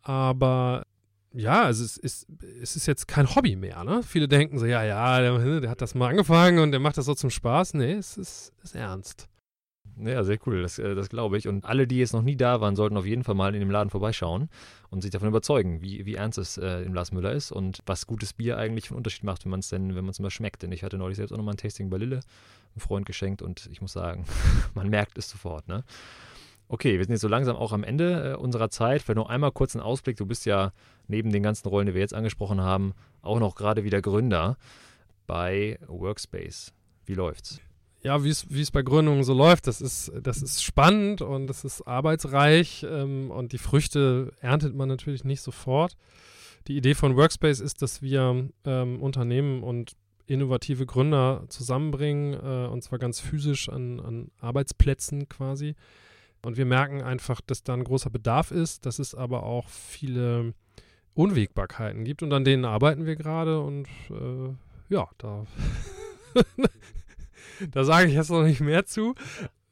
Aber 0.02 0.86
ja, 1.34 1.70
es 1.70 1.80
ist, 1.80 2.28
es 2.62 2.76
ist 2.76 2.86
jetzt 2.88 3.08
kein 3.08 3.34
Hobby 3.36 3.56
mehr. 3.56 3.86
Ne? 3.86 4.04
Viele 4.04 4.28
denken 4.28 4.60
so, 4.60 4.66
ja, 4.66 4.84
ja, 4.84 5.22
der, 5.22 5.62
der, 5.62 5.70
hat 5.70 5.82
das 5.82 5.96
mal 5.96 6.10
angefangen 6.10 6.60
und 6.60 6.72
der 6.72 6.82
macht 6.82 6.98
das 6.98 7.06
so 7.06 7.16
zum 7.16 7.30
Spaß. 7.30 7.76
Nee, 7.76 7.94
es 7.94 8.18
ist, 8.18 8.52
ist 8.62 8.76
ernst. 8.76 9.30
Ja, 9.98 10.24
sehr 10.24 10.38
cool, 10.46 10.62
das, 10.62 10.80
äh, 10.80 10.96
das 10.96 11.10
glaube 11.10 11.38
ich. 11.38 11.48
Und 11.48 11.66
alle, 11.66 11.88
die 11.88 11.98
jetzt 11.98 12.14
noch 12.14 12.22
nie 12.22 12.36
da 12.36 12.62
waren, 12.62 12.76
sollten 12.76 12.98
auf 12.98 13.06
jeden 13.06 13.24
Fall 13.24 13.36
mal 13.36 13.54
in 13.54 13.60
dem 13.60 13.72
Laden 13.72 13.90
vorbeischauen 13.90 14.50
und 14.90 15.02
sich 15.02 15.12
davon 15.12 15.28
überzeugen, 15.28 15.82
wie, 15.82 16.06
wie 16.06 16.16
ernst 16.16 16.38
es 16.38 16.58
äh, 16.58 16.82
im 16.84 16.94
Lars 16.94 17.12
Müller 17.12 17.32
ist 17.32 17.52
und 17.52 17.80
was 17.86 18.08
gutes 18.08 18.34
Bier 18.34 18.58
eigentlich 18.58 18.88
für 18.88 18.94
einen 18.94 19.00
Unterschied 19.00 19.24
macht, 19.24 19.46
wenn 19.46 19.52
man 19.52 19.60
es 19.60 19.70
denn, 19.70 19.96
wenn 19.96 20.04
man 20.04 20.12
es 20.12 20.20
mal 20.20 20.32
schmeckt. 20.32 20.64
Denn 20.64 20.72
ich 20.72 20.84
hatte 20.84 20.98
neulich 20.98 21.18
selbst 21.18 21.32
auch 21.32 21.38
nochmal 21.38 21.54
ein 21.54 21.58
Tasting 21.58 21.90
bei 21.90 21.98
Lille, 21.98 22.22
einem 22.74 22.80
Freund 22.80 23.06
geschenkt 23.06 23.42
und 23.42 23.68
ich 23.72 23.82
muss 23.82 23.94
sagen, 23.94 24.26
man 24.74 24.90
merkt 24.90 25.18
es 25.18 25.30
sofort, 25.30 25.68
ne? 25.68 25.84
Okay, 26.68 26.98
wir 26.98 27.04
sind 27.04 27.12
jetzt 27.12 27.22
so 27.22 27.28
langsam 27.28 27.58
auch 27.58 27.74
am 27.74 27.84
Ende 27.84 28.32
äh, 28.32 28.36
unserer 28.36 28.70
Zeit. 28.70 29.02
Vielleicht 29.02 29.18
noch 29.18 29.28
einmal 29.28 29.52
kurz 29.52 29.76
einen 29.76 29.84
Ausblick. 29.84 30.16
Du 30.16 30.26
bist 30.26 30.46
ja 30.46 30.72
neben 31.08 31.30
den 31.30 31.44
ganzen 31.44 31.68
Rollen, 31.68 31.88
die 31.88 31.94
wir 31.94 32.00
jetzt 32.00 32.14
angesprochen 32.14 32.62
haben, 32.62 32.94
auch 33.22 33.40
noch 33.40 33.56
gerade 33.56 33.84
wieder 33.84 34.02
Gründer 34.02 34.58
bei 35.28 35.78
Workspace. 35.88 36.72
Wie 37.06 37.16
läuft's? 37.16 37.60
Ja, 38.04 38.24
wie 38.24 38.30
es 38.30 38.72
bei 38.72 38.82
Gründungen 38.82 39.24
so 39.24 39.34
läuft, 39.34 39.68
das 39.68 39.80
ist, 39.80 40.12
das 40.24 40.42
ist 40.42 40.64
spannend 40.64 41.22
und 41.22 41.46
das 41.46 41.64
ist 41.64 41.84
arbeitsreich 41.84 42.84
ähm, 42.90 43.30
und 43.30 43.52
die 43.52 43.60
Früchte 43.60 44.34
erntet 44.42 44.76
man 44.76 44.90
natürlich 44.90 45.24
nicht 45.24 45.42
sofort. 45.42 45.96
Die 46.68 46.78
Idee 46.78 46.96
von 46.96 47.16
Workspace 47.16 47.60
ist, 47.60 47.84
dass 47.84 48.02
wir 48.02 48.50
ähm, 48.66 49.02
Unternehmen 49.02 49.62
und 49.62 49.96
innovative 50.26 50.86
Gründer 50.88 51.44
zusammenbringen, 51.50 52.34
äh, 52.34 52.68
und 52.68 52.84
zwar 52.84 52.98
ganz 52.98 53.20
physisch 53.20 53.70
an, 53.70 54.00
an 54.00 54.32
Arbeitsplätzen 54.40 55.30
quasi. 55.30 55.76
Und 56.44 56.58
wir 56.58 56.66
merken 56.66 57.04
einfach, 57.04 57.40
dass 57.42 57.64
da 57.64 57.74
ein 57.74 57.84
großer 57.84 58.10
Bedarf 58.10 58.50
ist, 58.50 58.88
dass 58.88 58.98
es 58.98 59.14
aber 59.14 59.44
auch 59.44 59.70
viele 59.70 60.54
Unwägbarkeiten 61.14 62.04
gibt 62.04 62.24
und 62.24 62.34
an 62.34 62.46
denen 62.46 62.66
arbeiten 62.66 63.06
wir 63.06 63.16
gerade 63.16 63.60
und 63.60 63.88
äh, 64.10 64.56
ja, 64.90 65.08
da, 65.18 65.46
da 67.72 67.84
sage 67.84 68.08
ich 68.08 68.14
jetzt 68.14 68.30
noch 68.30 68.44
nicht 68.44 68.62
mehr 68.62 68.86
zu. 68.86 69.16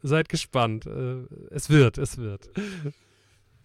Seid 0.02 0.30
gespannt. 0.30 0.86
Äh, 0.86 1.26
es 1.50 1.70
wird, 1.70 1.98
es 1.98 2.18
wird. 2.18 2.50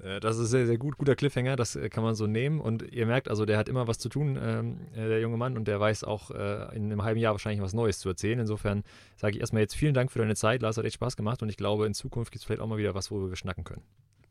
Äh, 0.04 0.20
das 0.20 0.38
ist 0.38 0.50
sehr, 0.50 0.66
sehr 0.66 0.78
gut, 0.78 0.98
guter 0.98 1.14
Cliffhanger, 1.14 1.56
das 1.56 1.76
äh, 1.76 1.88
kann 1.88 2.04
man 2.04 2.14
so 2.14 2.26
nehmen. 2.26 2.60
Und 2.60 2.82
ihr 2.92 3.06
merkt, 3.06 3.28
also 3.28 3.44
der 3.44 3.58
hat 3.58 3.68
immer 3.68 3.88
was 3.88 3.98
zu 3.98 4.08
tun, 4.08 4.38
ähm, 4.40 4.78
äh, 4.94 5.08
der 5.08 5.20
junge 5.20 5.36
Mann, 5.36 5.56
und 5.56 5.68
der 5.68 5.80
weiß 5.80 6.04
auch 6.04 6.30
äh, 6.30 6.76
in 6.76 6.84
einem 6.84 7.02
halben 7.02 7.20
Jahr 7.20 7.32
wahrscheinlich 7.32 7.62
was 7.62 7.74
Neues 7.74 7.98
zu 7.98 8.08
erzählen. 8.08 8.38
Insofern 8.38 8.84
sage 9.16 9.36
ich 9.36 9.40
erstmal 9.40 9.62
jetzt 9.62 9.76
vielen 9.76 9.94
Dank 9.94 10.12
für 10.12 10.18
deine 10.18 10.36
Zeit. 10.36 10.62
Lars 10.62 10.76
hat 10.76 10.84
echt 10.84 10.94
Spaß 10.94 11.16
gemacht 11.16 11.42
und 11.42 11.48
ich 11.48 11.56
glaube, 11.56 11.86
in 11.86 11.94
Zukunft 11.94 12.32
gibt 12.32 12.40
es 12.40 12.46
vielleicht 12.46 12.60
auch 12.60 12.66
mal 12.66 12.78
wieder 12.78 12.94
was, 12.94 13.10
worüber 13.10 13.30
wir 13.30 13.36
schnacken 13.36 13.64
können. 13.64 13.82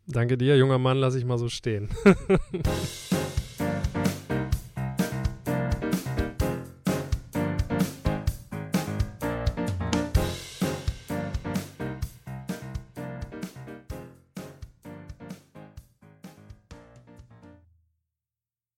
Danke 0.05 0.37
dir, 0.37 0.57
junger 0.57 0.79
Mann, 0.79 0.97
lass 0.97 1.15
ich 1.15 1.23
mal 1.23 1.37
so 1.37 1.47
stehen. 1.47 1.89